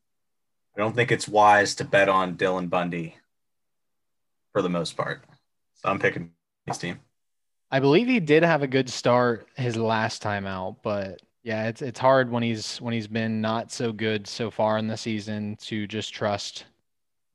[0.80, 3.18] I don't think it's wise to bet on Dylan Bundy
[4.54, 5.26] for the most part.
[5.76, 6.32] So I'm picking
[6.66, 7.02] his team.
[7.70, 11.82] I believe he did have a good start his last time out, but yeah, it's
[11.82, 15.58] it's hard when he's when he's been not so good so far in the season
[15.64, 16.64] to just trust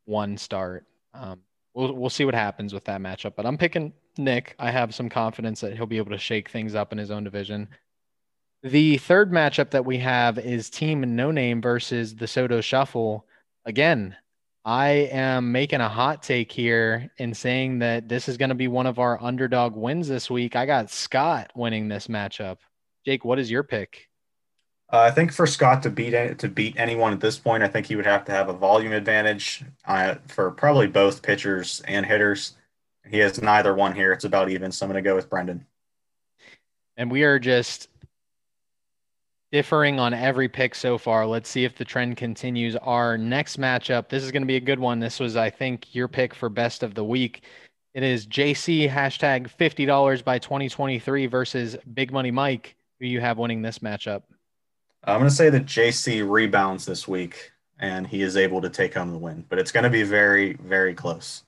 [0.06, 0.86] one start.
[1.12, 1.40] Um,
[1.74, 4.54] we'll we'll see what happens with that matchup, but I'm picking Nick.
[4.58, 7.24] I have some confidence that he'll be able to shake things up in his own
[7.24, 7.68] division.
[8.62, 13.26] The third matchup that we have is Team No Name versus the Soto Shuffle
[13.64, 14.16] again,
[14.64, 18.68] I am making a hot take here in saying that this is going to be
[18.68, 20.56] one of our underdog wins this week.
[20.56, 22.58] I got Scott winning this matchup.
[23.04, 24.08] Jake, what is your pick?
[24.92, 27.86] Uh, I think for Scott to beat to beat anyone at this point, I think
[27.86, 32.54] he would have to have a volume advantage uh, for probably both pitchers and hitters.
[33.06, 34.12] He has neither one here.
[34.12, 34.72] It's about even.
[34.72, 35.66] So I'm going to go with Brendan.
[36.96, 37.88] And we are just
[39.54, 41.24] differing on every pick so far.
[41.24, 42.74] Let's see if the trend continues.
[42.74, 44.98] Our next matchup, this is going to be a good one.
[44.98, 47.44] This was, I think, your pick for best of the week.
[47.94, 52.74] It is JC hashtag $50 by 2023 versus Big Money Mike.
[52.98, 54.24] Who you have winning this matchup?
[55.04, 58.94] I'm going to say that JC rebounds this week and he is able to take
[58.94, 61.44] home the win, but it's going to be very, very close.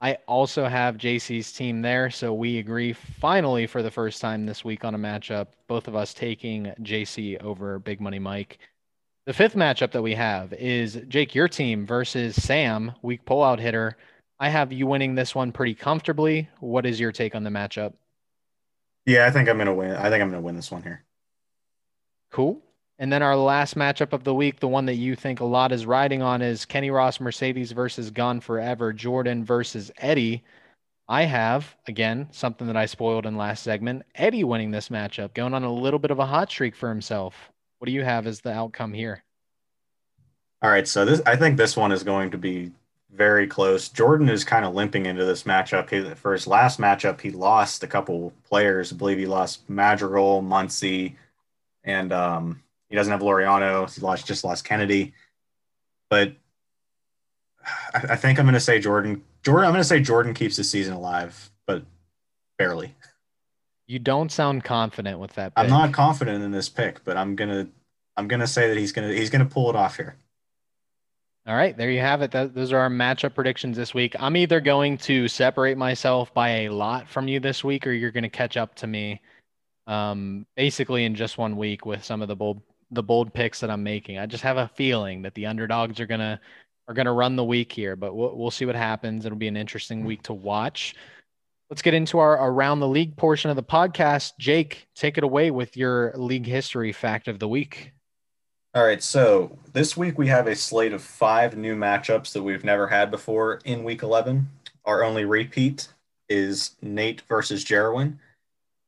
[0.00, 4.64] I also have JC's team there, so we agree finally for the first time this
[4.64, 5.48] week on a matchup.
[5.68, 8.58] Both of us taking JC over Big Money Mike.
[9.24, 13.96] The fifth matchup that we have is Jake, your team versus Sam, weak pullout hitter.
[14.38, 16.48] I have you winning this one pretty comfortably.
[16.60, 17.94] What is your take on the matchup?
[19.06, 19.92] Yeah, I think I'm gonna win.
[19.92, 21.04] I think I'm gonna win this one here.
[22.30, 22.60] Cool.
[22.98, 25.70] And then our last matchup of the week, the one that you think a lot
[25.70, 30.42] is riding on, is Kenny Ross Mercedes versus Gone Forever, Jordan versus Eddie.
[31.08, 35.54] I have, again, something that I spoiled in last segment, Eddie winning this matchup, going
[35.54, 37.52] on a little bit of a hot streak for himself.
[37.78, 39.22] What do you have as the outcome here?
[40.62, 42.72] All right, so this I think this one is going to be
[43.12, 43.88] very close.
[43.88, 45.90] Jordan is kind of limping into this matchup.
[45.90, 48.92] He, for his last matchup, he lost a couple players.
[48.92, 51.14] I believe he lost Madrigal, Muncy,
[51.84, 53.92] and um, he doesn't have Laureano.
[53.92, 55.14] He lost just lost Kennedy,
[56.08, 56.32] but
[57.94, 59.22] I, I think I'm going to say Jordan.
[59.42, 59.66] Jordan.
[59.66, 61.84] I'm going to say Jordan keeps the season alive, but
[62.58, 62.94] barely.
[63.86, 65.54] You don't sound confident with that.
[65.54, 65.64] Pick.
[65.64, 67.68] I'm not confident in this pick, but I'm gonna
[68.16, 70.16] I'm gonna say that he's gonna he's gonna pull it off here.
[71.46, 72.32] All right, there you have it.
[72.32, 74.16] That, those are our matchup predictions this week.
[74.18, 78.10] I'm either going to separate myself by a lot from you this week, or you're
[78.10, 79.20] going to catch up to me
[79.86, 82.60] um, basically in just one week with some of the bold
[82.90, 84.18] the bold picks that I'm making.
[84.18, 86.40] I just have a feeling that the underdogs are gonna
[86.88, 89.24] are gonna run the week here, but we'll we'll see what happens.
[89.26, 90.94] It'll be an interesting week to watch.
[91.68, 94.32] Let's get into our around the league portion of the podcast.
[94.38, 97.92] Jake, take it away with your league history fact of the week.
[98.76, 102.62] All right, so this week we have a slate of five new matchups that we've
[102.62, 104.46] never had before in week 11.
[104.84, 105.88] Our only repeat
[106.28, 108.18] is Nate versus Jerwin,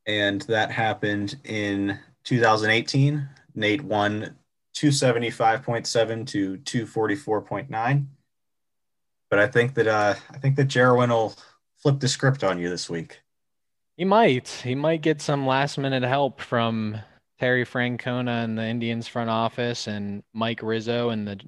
[0.06, 3.26] and that happened in 2018.
[3.54, 4.36] Nate won
[4.74, 8.06] 275.7 to 244.9.
[9.30, 11.34] But I think that uh, I think that Jerwin will
[11.76, 13.20] flip the script on you this week.
[13.96, 14.48] He might.
[14.48, 16.98] He might get some last minute help from
[17.38, 21.40] Terry Francona and the Indians front office and Mike Rizzo and the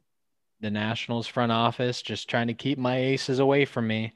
[0.61, 4.13] the Nationals front office just trying to keep my aces away from me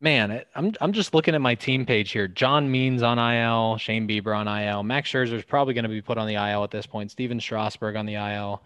[0.00, 2.28] man, I'm I'm just looking at my team page here.
[2.28, 6.02] John Means on IL, Shane Bieber on IL, Max Scherzer is probably going to be
[6.02, 7.10] put on the IL at this point.
[7.10, 8.62] Stephen Strasburg on the IL.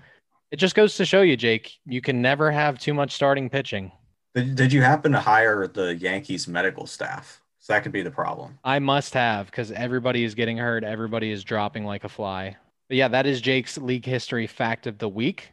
[0.50, 3.90] It just goes to show you, Jake, you can never have too much starting pitching.
[4.34, 7.40] Did, did you happen to hire the Yankees medical staff?
[7.58, 8.58] So that could be the problem.
[8.62, 10.84] I must have because everybody is getting hurt.
[10.84, 12.56] Everybody is dropping like a fly.
[12.88, 15.50] But yeah, that is Jake's league history fact of the week.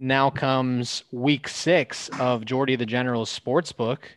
[0.00, 4.10] Now comes week six of Jordy the General's sports book.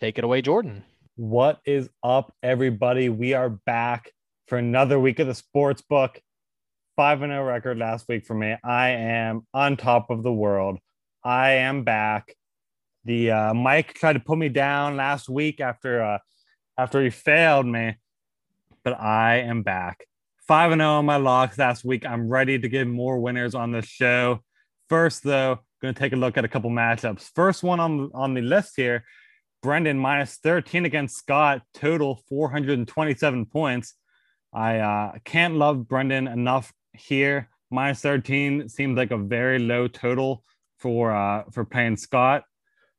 [0.00, 0.84] Take it away, Jordan.
[1.14, 3.08] What is up, everybody?
[3.08, 4.10] We are back
[4.48, 6.20] for another week of the sports book.
[6.96, 8.56] 5 0 record last week for me.
[8.64, 10.80] I am on top of the world.
[11.22, 12.34] I am back.
[13.04, 16.18] The uh, Mike tried to put me down last week after uh,
[16.76, 17.94] after he failed me,
[18.82, 20.06] but I am back.
[20.48, 22.04] 5 0 on my locks last week.
[22.04, 24.40] I'm ready to get more winners on the show.
[24.88, 27.30] First, though, going to take a look at a couple matchups.
[27.36, 29.04] First one on, on the list here
[29.64, 33.94] Brendan minus 13 against Scott, total 427 points.
[34.52, 37.48] I uh, can't love Brendan enough here.
[37.70, 40.44] Minus 13 seems like a very low total
[40.76, 42.44] for uh, for paying Scott.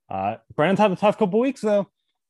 [0.10, 1.88] Uh, Brendan's had a tough couple weeks though.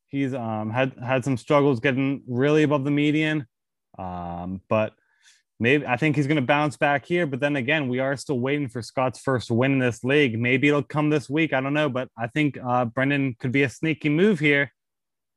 [0.08, 3.48] He's um, had had some struggles getting really above the median,
[3.98, 4.92] um, but
[5.60, 7.26] maybe I think he's going to bounce back here.
[7.26, 10.40] But then again, we are still waiting for Scott's first win in this league.
[10.40, 11.54] Maybe it'll come this week.
[11.54, 14.72] I don't know, but I think uh, Brendan could be a sneaky move here.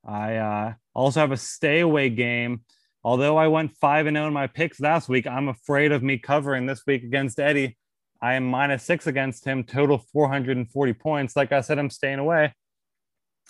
[0.05, 2.63] I uh, also have a stay away game.
[3.05, 6.03] Although I went five and zero oh in my picks last week, I'm afraid of
[6.03, 7.77] me covering this week against Eddie.
[8.21, 11.37] I am minus six against him, total 440 points.
[11.37, 12.53] Like I said, I'm staying away.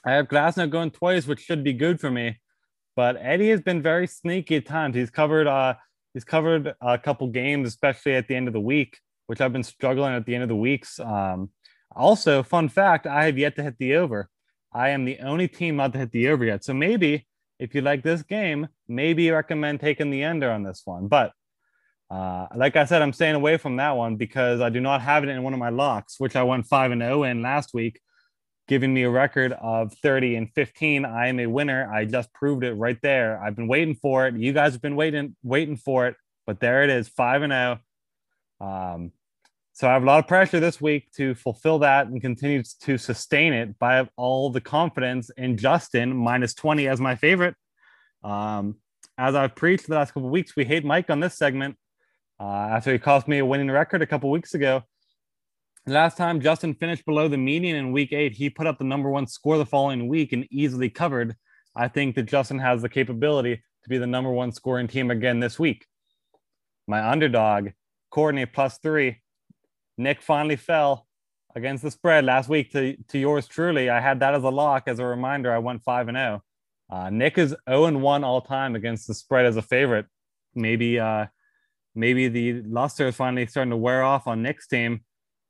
[0.04, 2.38] I have Glasnow going twice, which should be good for me.
[2.94, 4.94] But Eddie has been very sneaky at times.
[4.94, 5.74] He's covered uh,
[6.18, 8.98] he's covered a couple games, especially at the end of the week,
[9.28, 10.98] which I've been struggling at the end of the weeks.
[10.98, 11.50] Um,
[11.94, 14.28] also, fun fact: I have yet to hit the over.
[14.72, 16.64] I am the only team not to hit the over yet.
[16.64, 17.28] So maybe
[17.60, 21.06] if you like this game, maybe recommend taking the under on this one.
[21.06, 21.30] But
[22.10, 25.22] uh, like I said, I'm staying away from that one because I do not have
[25.22, 27.72] it in one of my locks, which I went five and zero oh in last
[27.72, 28.00] week
[28.68, 31.04] giving me a record of 30 and 15.
[31.04, 31.90] I am a winner.
[31.92, 33.42] I just proved it right there.
[33.42, 34.36] I've been waiting for it.
[34.36, 36.16] You guys have been waiting, waiting for it,
[36.46, 37.78] but there it is, five and zero.
[38.60, 38.66] Oh.
[38.66, 39.12] Um,
[39.72, 42.98] so I have a lot of pressure this week to fulfill that and continue to
[42.98, 47.54] sustain it by all the confidence in Justin minus 20 as my favorite.
[48.24, 48.78] Um,
[49.16, 51.76] as I've preached the last couple weeks, we hate Mike on this segment.
[52.40, 54.82] Uh, after he cost me a winning record a couple weeks ago,
[55.89, 59.09] Last time Justin finished below the median in week eight, he put up the number
[59.09, 61.34] one score the following week and easily covered.
[61.74, 65.41] I think that Justin has the capability to be the number one scoring team again
[65.41, 65.86] this week.
[66.86, 67.70] My underdog,
[68.11, 69.22] Courtney, plus three.
[69.96, 71.07] Nick finally fell
[71.57, 73.88] against the spread last week to, to yours truly.
[73.88, 74.88] I had that as a lock.
[74.88, 76.42] As a reminder, I went 5 and 0.
[76.91, 80.04] Uh, Nick is 0 and 1 all time against the spread as a favorite.
[80.54, 81.26] Maybe uh,
[81.95, 85.00] maybe the luster is finally starting to wear off on Nick's team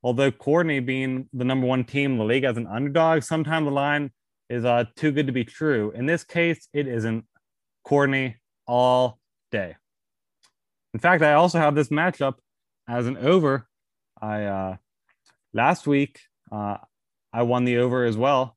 [0.03, 3.73] although Courtney being the number one team in the league as an underdog, sometimes the
[3.73, 4.11] line
[4.49, 5.93] is uh, too good to be true.
[5.95, 7.25] In this case, it isn't
[7.85, 9.19] Courtney all
[9.51, 9.77] day.
[10.95, 12.35] In fact, I also have this matchup
[12.89, 13.67] as an over.
[14.21, 14.77] I uh,
[15.53, 16.21] last week
[16.51, 16.79] uh,
[17.33, 18.57] I won the over as well.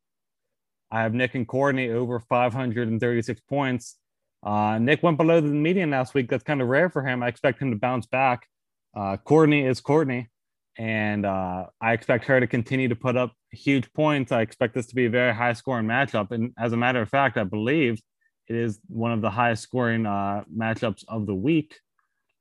[0.89, 3.97] I have Nick and Courtney over 536 points.
[4.43, 6.29] Uh, Nick went below the median last week.
[6.29, 7.21] That's kind of rare for him.
[7.23, 8.47] I expect him to bounce back.
[8.95, 10.30] Uh, Courtney is Courtney
[10.77, 14.31] and uh, I expect her to continue to put up huge points.
[14.31, 16.31] I expect this to be a very high scoring matchup.
[16.31, 18.01] And as a matter of fact, I believe
[18.47, 21.75] it is one of the highest scoring uh, matchups of the week.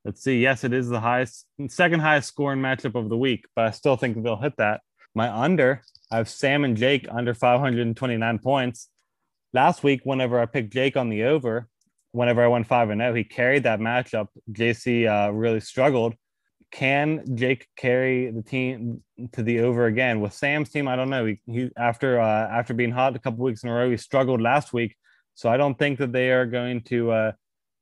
[0.04, 0.40] Let's see.
[0.40, 3.96] Yes, it is the highest, second highest scoring matchup of the week, but I still
[3.96, 4.80] think they'll hit that.
[5.14, 8.88] My under, I have Sam and Jake under 529 points.
[9.52, 11.68] Last week, whenever I picked Jake on the over,
[12.12, 14.28] whenever I went 5 and 0, he carried that matchup.
[14.50, 16.14] JC uh, really struggled.
[16.72, 19.02] Can Jake carry the team
[19.32, 20.86] to the over again with Sam's team?
[20.86, 21.26] I don't know.
[21.26, 24.40] He, he after uh, after being hot a couple weeks in a row, he struggled
[24.40, 24.96] last week.
[25.34, 27.32] So I don't think that they are going to uh,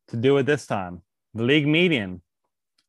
[0.08, 1.02] to do it this time.
[1.34, 2.22] The league median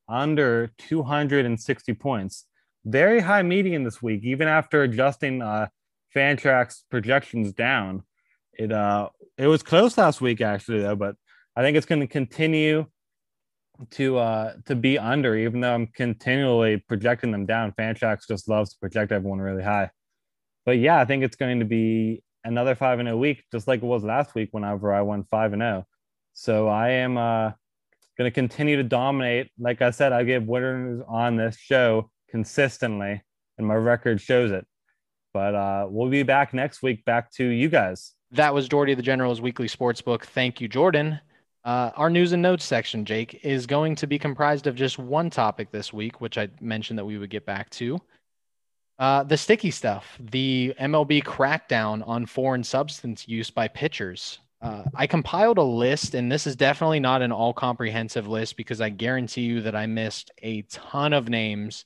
[0.08, 2.46] under 260 points.
[2.86, 5.68] Very high median this week, even after adjusting uh,
[6.16, 8.04] Fantrax projections down.
[8.54, 11.16] It uh it was close last week actually though, but
[11.56, 12.88] I think it's going to continue
[13.92, 17.74] to uh to be under, even though I'm continually projecting them down.
[17.80, 19.90] Fantrax just loves to project everyone really high.
[20.66, 23.82] But yeah, I think it's going to be another five and a week, just like
[23.82, 25.86] it was last week whenever I won five and zero.
[26.34, 27.52] So I am uh
[28.18, 29.50] going to continue to dominate.
[29.58, 33.22] Like I said, I give winners on this show consistently,
[33.58, 34.68] and my record shows it.
[35.34, 38.14] But uh, we'll be back next week, back to you guys.
[38.32, 40.26] That was Jordy the General's weekly sports book.
[40.26, 41.20] Thank you, Jordan.
[41.66, 45.30] Uh, our news and notes section, Jake, is going to be comprised of just one
[45.30, 48.00] topic this week, which I mentioned that we would get back to.
[48.98, 54.40] Uh, the sticky stuff, the MLB crackdown on foreign substance use by pitchers.
[54.62, 58.82] Uh, I compiled a list, and this is definitely not an all comprehensive list because
[58.82, 61.86] I guarantee you that I missed a ton of names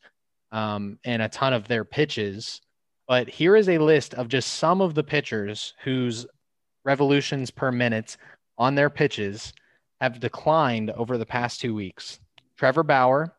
[0.51, 2.61] um, and a ton of their pitches.
[3.07, 6.25] But here is a list of just some of the pitchers whose
[6.83, 8.17] revolutions per minute
[8.57, 9.53] on their pitches
[10.03, 12.19] have declined over the past two weeks.
[12.57, 13.33] Trevor Bauer,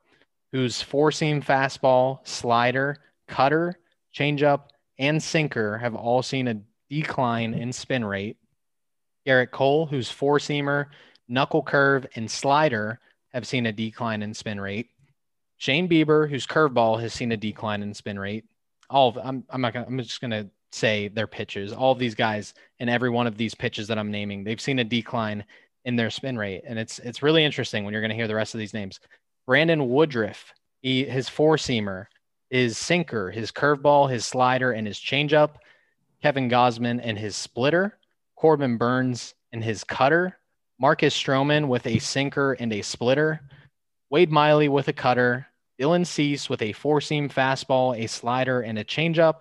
[0.50, 2.96] whose four seam fastball, slider,
[3.28, 3.78] cutter,
[4.16, 4.68] changeup,
[4.98, 6.58] and sinker have all seen a
[6.88, 8.38] decline in spin rate.
[9.26, 10.86] Gerrit Cole, whose four seamer,
[11.28, 12.98] knuckle curve, and slider
[13.34, 14.88] have seen a decline in spin rate.
[15.58, 18.46] Shane Bieber, whose curveball has seen a decline in spin rate.
[18.88, 21.74] All of I'm I'm not gonna I'm just gonna say their pitches.
[21.74, 24.78] All of these guys and every one of these pitches that I'm naming, they've seen
[24.78, 25.44] a decline
[25.84, 26.62] in their spin rate.
[26.66, 29.00] And it's it's really interesting when you're gonna hear the rest of these names.
[29.46, 32.06] Brandon Woodruff, he his four seamer,
[32.50, 35.56] his sinker, his curveball, his slider, and his changeup.
[36.22, 37.98] Kevin Gausman and his splitter.
[38.36, 40.38] Corbin Burnes and his cutter,
[40.78, 43.40] Marcus Stroman with a sinker and a splitter,
[44.10, 45.46] Wade Miley with a cutter,
[45.80, 49.36] Dylan Cease with a four seam fastball, a slider, and a changeup,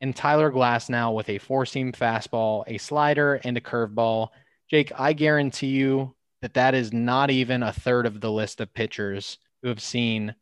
[0.00, 4.28] and Tyler Glasnow with a four seam fastball, a slider, and a curveball.
[4.72, 8.72] Jake, I guarantee you that that is not even a third of the list of
[8.74, 10.34] pitchers who have seen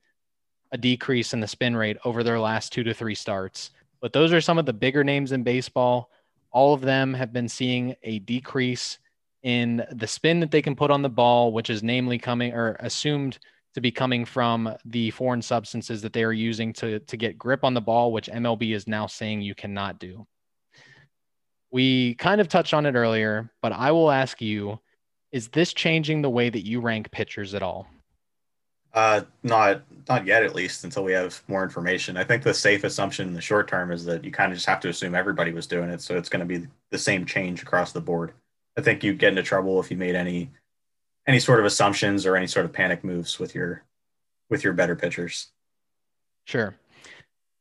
[0.73, 3.71] a decrease in the spin rate over their last two to three starts.
[4.01, 6.11] But those are some of the bigger names in baseball
[6.53, 8.99] all of them have been seeing a decrease
[9.43, 12.77] in the spin that they can put on the ball, which is namely coming or
[12.81, 13.39] assumed
[13.75, 17.65] to be coming from the foreign substances that they are using to, to get grip
[17.65, 20.27] on the ball, which MLB is now saying you cannot do.
[21.71, 24.81] We kind of touched on it earlier, but I will ask you
[25.33, 27.87] is this changing the way that you rank pitchers at all?
[28.93, 32.17] Uh, not not yet, at least until we have more information.
[32.17, 34.67] I think the safe assumption in the short term is that you kind of just
[34.67, 37.63] have to assume everybody was doing it, so it's going to be the same change
[37.63, 38.33] across the board.
[38.77, 40.51] I think you'd get into trouble if you made any
[41.29, 43.85] any sort of assumptions or any sort of panic moves with your
[44.49, 45.49] with your better pitchers.
[46.45, 46.75] Sure.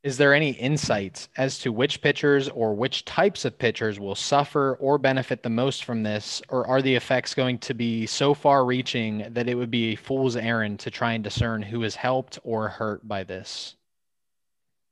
[0.02, 4.78] Is there any insight as to which pitchers or which types of pitchers will suffer
[4.80, 6.42] or benefit the most from this?
[6.48, 9.96] Or are the effects going to be so far reaching that it would be a
[9.98, 13.76] fool's errand to try and discern who is helped or hurt by this?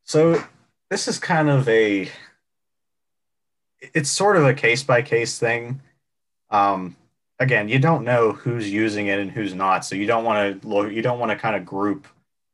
[0.04, 0.44] So,
[0.90, 2.10] this is kind of a
[3.80, 5.82] it's sort of a case by case thing.
[6.50, 6.96] Um,
[7.40, 10.90] again, you don't know who's using it and who's not, so you don't want to
[10.90, 12.08] you don't want to kind of group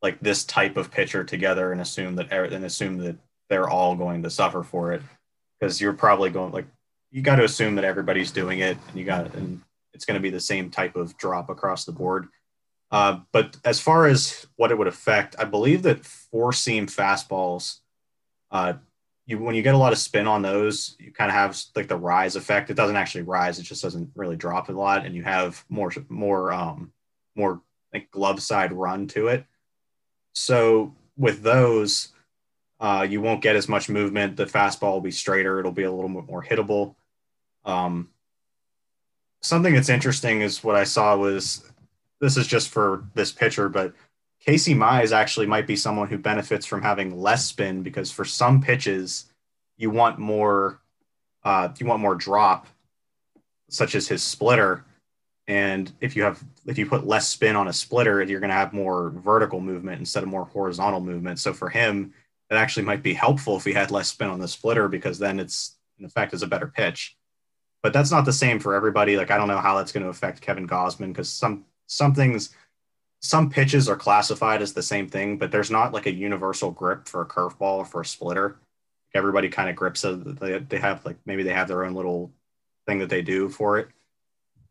[0.04, 3.16] like this type of pitcher together and assume that and assume that
[3.50, 5.02] they're all going to suffer for it
[5.60, 6.68] because you're probably going like
[7.10, 9.62] you got to assume that everybody's doing it and you got and
[9.94, 12.28] it's going to be the same type of drop across the board.
[12.92, 17.80] Uh, but as far as what it would affect, I believe that four seam fastballs,
[18.52, 18.74] uh,
[19.26, 21.88] you when you get a lot of spin on those, you kind of have like
[21.88, 22.70] the rise effect.
[22.70, 25.92] It doesn't actually rise; it just doesn't really drop a lot, and you have more
[26.10, 26.92] more um,
[27.36, 27.62] more
[27.94, 29.46] like glove side run to it.
[30.34, 32.10] So with those,
[32.80, 34.36] uh, you won't get as much movement.
[34.36, 35.60] The fastball will be straighter.
[35.60, 36.96] It'll be a little bit more hittable.
[37.66, 38.10] Um,
[39.42, 41.70] something that's interesting is what I saw was
[42.20, 43.94] this is just for this pitcher, but
[44.40, 48.62] Casey Mize actually might be someone who benefits from having less spin because for some
[48.62, 49.26] pitches
[49.78, 50.82] you want more
[51.44, 52.68] uh, you want more drop,
[53.70, 54.86] such as his splitter.
[55.48, 58.56] And if you have if you put less spin on a splitter, you're going to
[58.56, 61.40] have more vertical movement instead of more horizontal movement.
[61.40, 62.14] So for him,
[62.50, 65.40] it actually might be helpful if he had less spin on the splitter because then
[65.40, 67.18] it's in effect is a better pitch.
[67.84, 69.18] but that's not the same for everybody.
[69.18, 72.56] Like I don't know how that's going to affect Kevin Gausman because some some things
[73.22, 77.08] some pitches are classified as the same thing, but there's not like a universal grip
[77.08, 78.58] for a curveball or for a splitter.
[79.14, 80.40] Everybody kind of grips it.
[80.40, 82.32] They, they have like maybe they have their own little
[82.88, 83.90] thing that they do for it.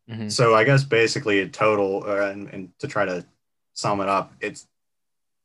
[0.09, 0.29] Mm-hmm.
[0.29, 3.25] So I guess basically a total uh, and, and to try to
[3.73, 4.67] sum it up, it's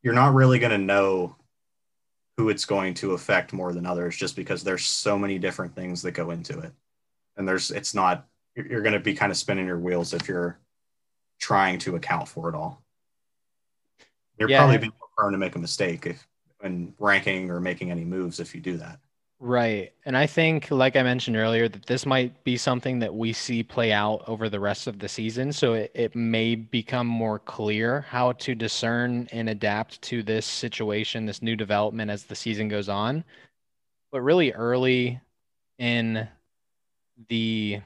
[0.03, 1.37] you're not really going to know
[2.37, 6.03] who it's going to affect more than others just because there's so many different things
[6.03, 6.73] that go into it.
[7.37, 10.29] And there's it's not you're, you're going to be kind of spinning your wheels if
[10.29, 10.59] you're
[11.39, 12.83] trying to account for it all.
[14.39, 14.59] You're yeah.
[14.59, 16.27] probably being prone to make a mistake if
[16.61, 18.99] when ranking or making any moves if you do that.
[19.41, 19.93] Right.
[20.05, 23.63] And I think, like I mentioned earlier, that this might be something that we see
[23.63, 25.53] play out over the rest of the season.
[25.53, 31.25] So it, it may become more clear how to discern and adapt to this situation,
[31.25, 33.23] this new development as the season goes on.
[34.11, 35.21] But really early
[35.79, 36.27] in
[37.29, 37.81] the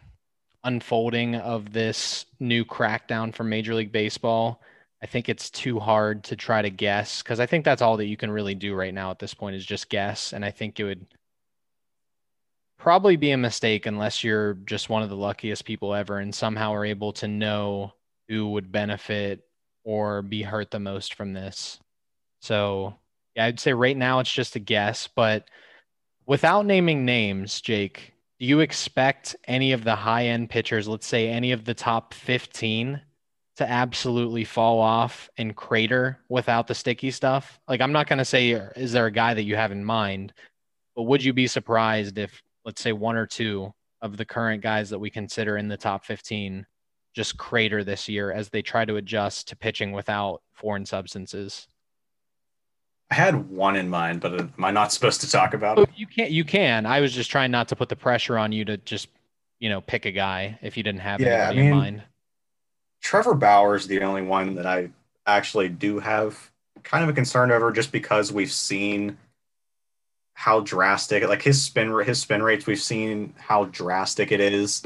[0.64, 4.62] unfolding of this new crackdown from Major League Baseball,
[5.02, 8.06] I think it's too hard to try to guess because I think that's all that
[8.06, 10.32] you can really do right now at this point is just guess.
[10.32, 11.06] And I think it would
[12.82, 16.74] probably be a mistake unless you're just one of the luckiest people ever and somehow
[16.74, 17.92] are able to know
[18.28, 19.46] who would benefit
[19.84, 21.78] or be hurt the most from this.
[22.40, 22.96] So,
[23.36, 25.48] yeah, I'd say right now it's just a guess, but
[26.26, 31.28] without naming names, Jake, do you expect any of the high end pitchers, let's say
[31.28, 33.00] any of the top 15,
[33.59, 37.60] to absolutely fall off and crater without the sticky stuff?
[37.68, 40.32] Like, I'm not going to say, is there a guy that you have in mind,
[40.96, 44.90] but would you be surprised if let's say one or two of the current guys
[44.90, 46.66] that we consider in the top 15
[47.14, 51.68] just crater this year as they try to adjust to pitching without foreign substances?
[53.10, 55.90] I had one in mind, but am I not supposed to talk about oh, it?
[55.94, 56.30] You can't.
[56.30, 56.86] You can.
[56.86, 59.09] I was just trying not to put the pressure on you to just,
[59.59, 62.02] you know, pick a guy if you didn't have yeah, I mean, in mind.
[63.02, 64.89] Trevor Bauer is the only one that I
[65.26, 66.51] actually do have
[66.84, 69.18] kind of a concern over, just because we've seen
[70.34, 74.82] how drastic like his spin his spin rates we've seen how drastic it is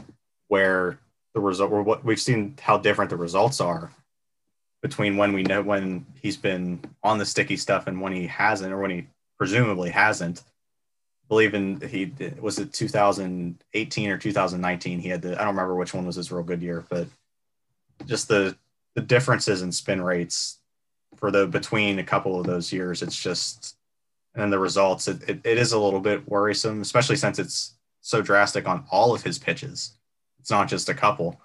[0.48, 0.98] where
[1.35, 3.93] the result or what we've seen how different the results are
[4.82, 8.73] between when we know when he's been on the sticky stuff and when he hasn't
[8.73, 9.06] or when he
[9.36, 10.43] presumably hasn't.
[11.24, 15.74] I believe in he was it 2018 or 2019 he had the i don't remember
[15.74, 17.09] which one was his real good year but
[18.06, 18.56] just the
[18.94, 20.60] the differences in spin rates
[21.16, 23.76] for the between a couple of those years it's just
[24.37, 28.23] and the results, it, it, it is a little bit worrisome, especially since it's so
[28.23, 29.93] drastic on all of his pitches.
[30.39, 31.41] It's not just a couple.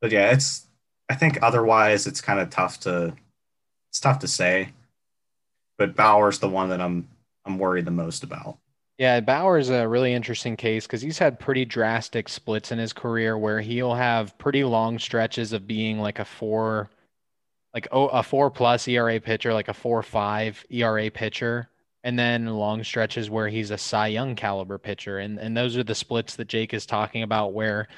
[0.00, 0.66] But yeah, it's
[1.10, 3.14] I think otherwise it's kind of tough to
[3.90, 4.70] it's tough to say.
[5.76, 7.08] But Bauer's the one that I'm
[7.44, 8.58] I'm worried the most about.
[8.98, 13.38] Yeah, Bauer's a really interesting case because he's had pretty drastic splits in his career
[13.38, 16.90] where he'll have pretty long stretches of being like a four,
[17.72, 21.69] like oh, a four plus ERA pitcher, like a four five ERA pitcher,
[22.04, 25.18] and then long stretches where he's a Cy Young caliber pitcher.
[25.18, 27.88] And and those are the splits that Jake is talking about where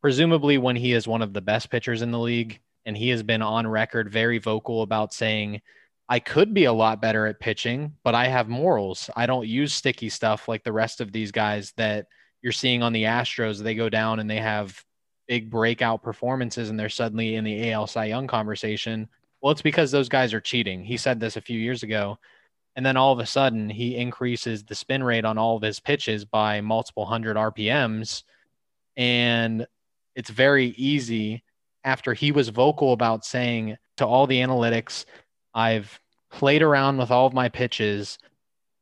[0.00, 3.22] presumably when he is one of the best pitchers in the league and he has
[3.22, 5.60] been on record very vocal about saying
[6.08, 9.10] I could be a lot better at pitching, but I have morals.
[9.16, 12.06] I don't use sticky stuff like the rest of these guys that
[12.42, 13.60] you're seeing on the Astros.
[13.60, 14.84] They go down and they have
[15.26, 19.08] big breakout performances and they're suddenly in the AL Cy Young conversation.
[19.40, 20.84] Well, it's because those guys are cheating.
[20.84, 22.18] He said this a few years ago
[22.76, 25.80] and then all of a sudden he increases the spin rate on all of his
[25.80, 28.22] pitches by multiple hundred RPMs.
[28.96, 29.66] And
[30.14, 31.42] it's very easy
[31.84, 35.06] after he was vocal about saying to all the analytics,
[35.54, 35.98] I've
[36.30, 38.18] played around with all of my pitches.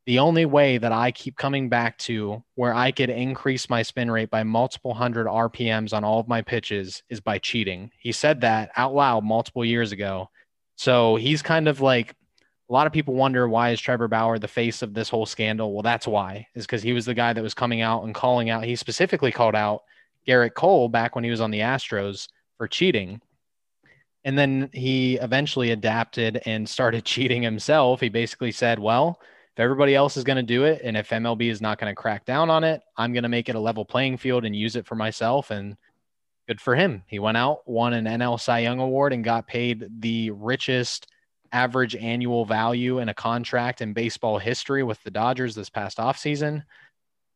[0.07, 4.11] The only way that I keep coming back to where I could increase my spin
[4.11, 7.93] rate by multiple hundred RPMs on all of my pitches is by cheating.
[8.01, 10.31] He said that out loud multiple years ago.
[10.77, 12.16] So he's kind of like
[12.75, 15.73] a lot of people wonder why is Trevor Bauer the face of this whole scandal?
[15.73, 18.51] Well, that's why, is because he was the guy that was coming out and calling
[18.51, 18.65] out.
[18.65, 19.85] He specifically called out
[20.27, 22.27] Gerrit Cole back when he was on the Astros
[22.59, 23.21] for cheating.
[24.25, 28.01] And then he eventually adapted and started cheating himself.
[28.01, 29.21] He basically said, well,
[29.55, 31.95] if everybody else is going to do it and if MLB is not going to
[31.95, 34.75] crack down on it, I'm going to make it a level playing field and use
[34.75, 35.53] it for myself.
[35.53, 35.77] And
[36.49, 37.05] good for him.
[37.07, 41.07] He went out, won an NL Cy Young Award, and got paid the richest
[41.55, 46.65] average annual value in a contract in baseball history with the Dodgers this past offseason.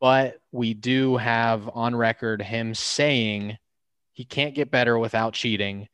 [0.00, 3.56] But we do have on record him saying
[4.12, 5.88] he can't get better without cheating.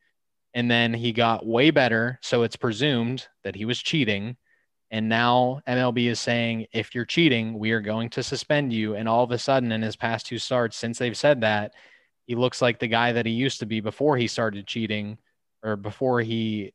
[0.55, 2.19] And then he got way better.
[2.23, 4.37] So it's presumed that he was cheating.
[4.91, 8.95] And now MLB is saying, if you're cheating, we are going to suspend you.
[8.95, 11.75] And all of a sudden, in his past two starts, since they've said that,
[12.27, 15.19] he looks like the guy that he used to be before he started cheating
[15.63, 16.73] or before he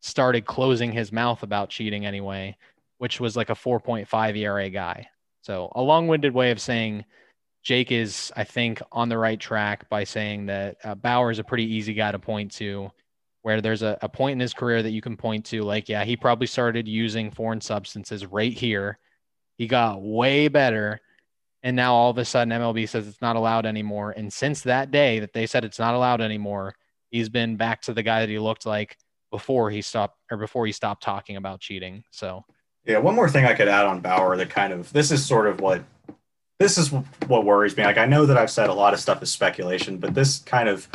[0.00, 2.56] started closing his mouth about cheating anyway,
[2.98, 5.06] which was like a 4.5 ERA guy.
[5.42, 7.04] So, a long winded way of saying
[7.62, 11.44] Jake is, I think, on the right track by saying that uh, Bauer is a
[11.44, 12.90] pretty easy guy to point to,
[13.42, 16.04] where there's a, a point in his career that you can point to, like, yeah,
[16.04, 18.98] he probably started using foreign substances right here.
[19.56, 21.00] He got way better.
[21.62, 24.12] And now all of a sudden, MLB says it's not allowed anymore.
[24.16, 26.74] And since that day that they said it's not allowed anymore,
[27.10, 28.96] he's been back to the guy that he looked like
[29.30, 32.04] before he stopped or before he stopped talking about cheating.
[32.10, 32.44] So,
[32.84, 35.46] yeah, one more thing I could add on Bauer that kind of this is sort
[35.46, 35.82] of what
[36.58, 37.84] this is what worries me.
[37.84, 40.68] Like I know that I've said a lot of stuff is speculation, but this kind
[40.68, 40.88] of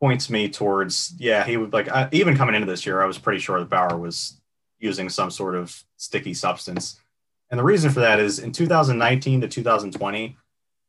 [0.00, 3.18] points me towards yeah, he would like I, even coming into this year, I was
[3.18, 4.40] pretty sure that Bauer was
[4.78, 7.00] using some sort of sticky substance.
[7.50, 10.36] And the reason for that is in 2019 to 2020,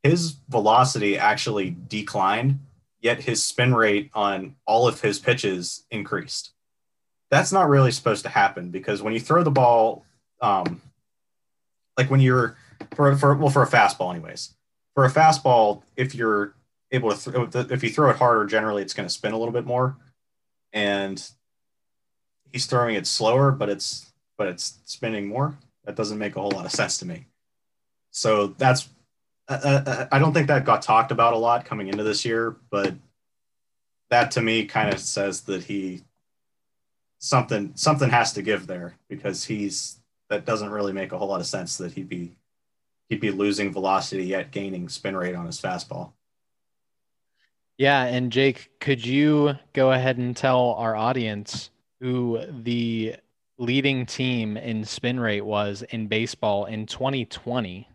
[0.02, 2.60] his velocity actually declined
[3.00, 6.52] yet his spin rate on all of his pitches increased.
[7.30, 10.04] That's not really supposed to happen because when you throw the ball,
[10.40, 10.80] um,
[11.96, 12.56] like when you're
[12.94, 14.54] for, for well for a fastball, anyways,
[14.94, 16.54] for a fastball, if you're
[16.92, 19.52] able to th- if you throw it harder, generally it's going to spin a little
[19.52, 19.96] bit more,
[20.72, 21.28] and
[22.52, 25.56] he's throwing it slower, but it's but it's spinning more.
[25.84, 27.26] That doesn't make a whole lot of sense to me.
[28.10, 28.88] So that's
[29.48, 32.56] uh, uh, I don't think that got talked about a lot coming into this year,
[32.70, 32.94] but
[34.10, 36.02] that to me kind of says that he
[37.26, 39.98] something something has to give there because he's
[40.30, 42.36] that doesn't really make a whole lot of sense that he'd be
[43.08, 46.12] he'd be losing velocity yet gaining spin rate on his fastball.
[47.78, 51.70] Yeah, and Jake, could you go ahead and tell our audience
[52.00, 53.16] who the
[53.58, 57.88] leading team in spin rate was in baseball in 2020?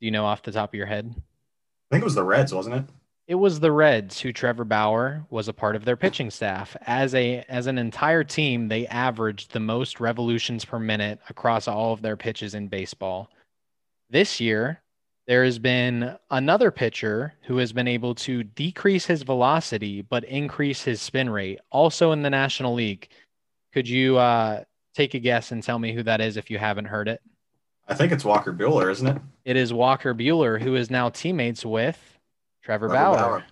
[0.00, 1.12] Do you know off the top of your head?
[1.16, 2.84] I think it was the Reds, wasn't it?
[3.28, 6.76] It was the Reds who Trevor Bauer was a part of their pitching staff.
[6.82, 11.92] As a as an entire team, they averaged the most revolutions per minute across all
[11.92, 13.30] of their pitches in baseball.
[14.10, 14.82] This year,
[15.26, 20.82] there has been another pitcher who has been able to decrease his velocity but increase
[20.82, 23.08] his spin rate, also in the National League.
[23.72, 26.86] Could you uh, take a guess and tell me who that is if you haven't
[26.86, 27.22] heard it?
[27.86, 29.22] I think it's Walker Buehler, isn't it?
[29.44, 32.11] It is Walker Buehler, who is now teammates with
[32.62, 33.16] Trevor, Trevor Bauer.
[33.16, 33.44] Bauer.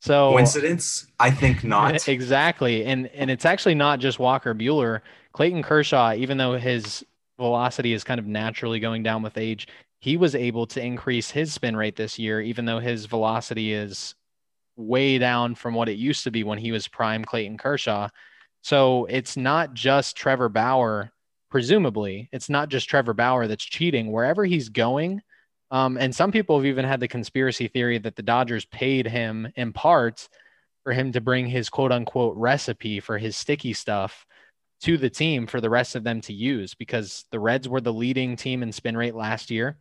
[0.00, 1.06] So coincidence?
[1.18, 2.08] I think not.
[2.08, 2.84] Exactly.
[2.84, 5.00] And and it's actually not just Walker Buehler.
[5.32, 7.04] Clayton Kershaw, even though his
[7.36, 9.68] velocity is kind of naturally going down with age,
[10.00, 14.14] he was able to increase his spin rate this year, even though his velocity is
[14.76, 18.08] way down from what it used to be when he was prime Clayton Kershaw.
[18.62, 21.12] So it's not just Trevor Bauer
[21.50, 25.22] presumably it's not just Trevor Bauer that's cheating wherever he's going.
[25.70, 29.48] Um, and some people have even had the conspiracy theory that the Dodgers paid him
[29.56, 30.28] in part
[30.84, 34.26] for him to bring his quote unquote recipe for his sticky stuff
[34.80, 37.92] to the team for the rest of them to use because the Reds were the
[37.92, 39.76] leading team in spin rate last year.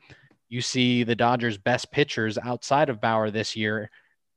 [0.49, 3.89] You see the Dodgers' best pitchers outside of Bauer this year,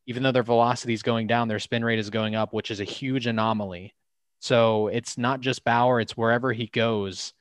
[0.06, 2.80] even though their velocity is going down, their spin rate is going up, which is
[2.80, 3.94] a huge anomaly.
[4.40, 7.32] So it's not just Bauer; it's wherever he goes.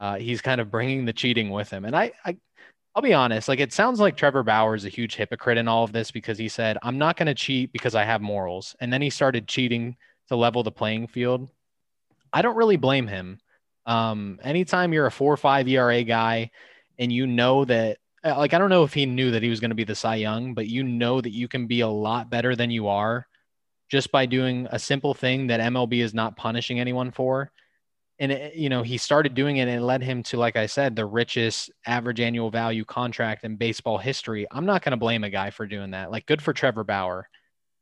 [0.00, 1.84] Uh, he's kind of bringing the cheating with him.
[1.84, 2.36] And I, I,
[2.98, 5.84] I'll be honest, like it sounds like Trevor Bauer is a huge hypocrite in all
[5.84, 8.92] of this because he said, "I'm not going to cheat because I have morals," and
[8.92, 9.96] then he started cheating
[10.26, 11.48] to level the playing field.
[12.32, 13.38] I don't really blame him.
[13.86, 16.50] Um, anytime you're a four or five ERA guy,
[16.98, 19.60] and you know that uh, like I don't know if he knew that he was
[19.60, 22.30] going to be the Cy Young, but you know that you can be a lot
[22.30, 23.28] better than you are
[23.88, 27.52] just by doing a simple thing that MLB is not punishing anyone for.
[28.20, 30.66] And it, you know, he started doing it and it led him to, like I
[30.66, 34.46] said, the richest average annual value contract in baseball history.
[34.50, 36.10] I'm not going to blame a guy for doing that.
[36.10, 37.28] Like, good for Trevor Bauer.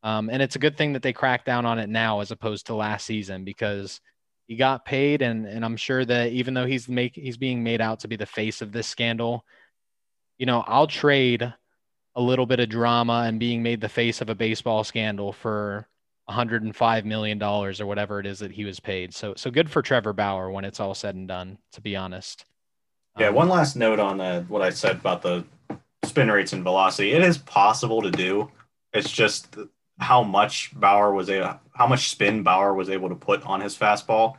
[0.02, 2.66] Um, and it's a good thing that they cracked down on it now as opposed
[2.66, 4.00] to last season because
[4.46, 7.80] he got paid and and I'm sure that even though he's make he's being made
[7.80, 9.44] out to be the face of this scandal,
[10.38, 11.52] you know, I'll trade
[12.14, 15.88] a little bit of drama and being made the face of a baseball scandal for
[16.26, 19.14] 105 million dollars or whatever it is that he was paid.
[19.14, 21.58] So so good for Trevor Bauer when it's all said and done.
[21.72, 22.44] To be honest.
[23.18, 23.28] Yeah.
[23.28, 25.44] Um, one last note on uh, what I said about the
[26.04, 27.12] spin rates and velocity.
[27.12, 28.50] It is possible to do.
[28.92, 29.56] It's just
[29.98, 33.76] how much Bauer was a how much spin Bauer was able to put on his
[33.76, 34.36] fastball.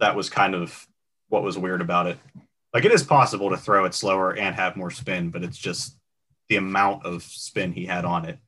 [0.00, 0.86] That was kind of
[1.28, 2.18] what was weird about it.
[2.72, 5.96] Like it is possible to throw it slower and have more spin, but it's just
[6.48, 8.38] the amount of spin he had on it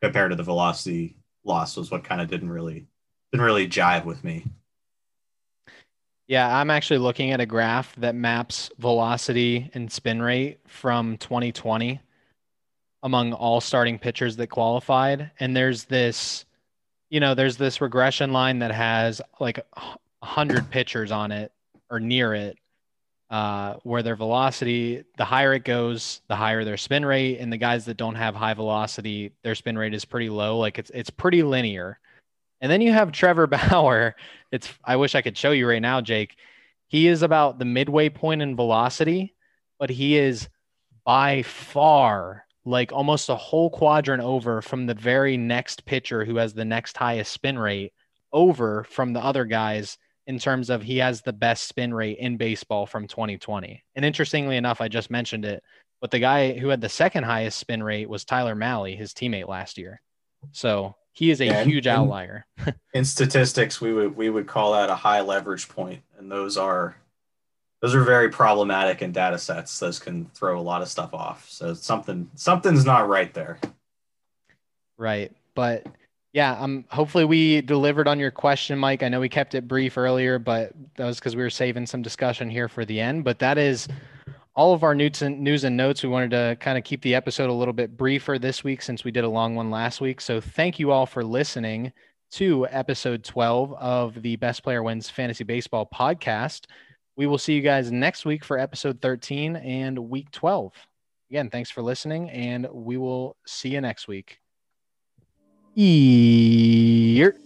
[0.00, 2.86] compared to the velocity loss was what kind of didn't really
[3.32, 4.44] didn't really jive with me.
[6.28, 12.00] Yeah, I'm actually looking at a graph that maps velocity and spin rate from 2020
[13.02, 15.30] among all starting pitchers that qualified.
[15.40, 16.44] And there's this,
[17.10, 19.58] you know, there's this regression line that has like
[20.20, 21.52] 100 pitchers on it
[21.90, 22.56] or near it,
[23.32, 27.38] uh, where their velocity, the higher it goes, the higher their spin rate.
[27.38, 30.58] And the guys that don't have high velocity, their spin rate is pretty low.
[30.58, 31.98] Like it's, it's pretty linear.
[32.60, 34.14] And then you have Trevor Bauer.
[34.52, 36.36] It's, I wish I could show you right now, Jake.
[36.88, 39.34] He is about the midway point in velocity,
[39.78, 40.50] but he is
[41.06, 46.52] by far like almost a whole quadrant over from the very next pitcher who has
[46.52, 47.94] the next highest spin rate
[48.30, 49.96] over from the other guys
[50.26, 53.82] in terms of he has the best spin rate in baseball from 2020.
[53.94, 55.62] And interestingly enough, I just mentioned it,
[56.00, 59.48] but the guy who had the second highest spin rate was Tyler Mahle, his teammate
[59.48, 60.00] last year.
[60.52, 62.46] So he is a yeah, huge in, outlier.
[62.94, 66.96] in statistics, we would we would call that a high leverage point, and those are
[67.80, 69.78] those are very problematic in data sets.
[69.78, 71.48] Those can throw a lot of stuff off.
[71.50, 73.58] So something something's not right there.
[74.96, 75.32] Right.
[75.54, 75.86] But
[76.32, 79.02] yeah, um hopefully we delivered on your question, Mike.
[79.02, 82.02] I know we kept it brief earlier, but that was because we were saving some
[82.02, 83.24] discussion here for the end.
[83.24, 83.88] But that is
[84.54, 86.02] all of our news and news and notes.
[86.02, 89.04] We wanted to kind of keep the episode a little bit briefer this week since
[89.04, 90.20] we did a long one last week.
[90.20, 91.92] So thank you all for listening
[92.32, 96.64] to episode 12 of the Best Player Wins Fantasy Baseball podcast.
[97.16, 100.72] We will see you guys next week for episode 13 and week 12.
[101.30, 104.41] Again, thanks for listening, and we will see you next week.
[105.76, 107.41] Ear.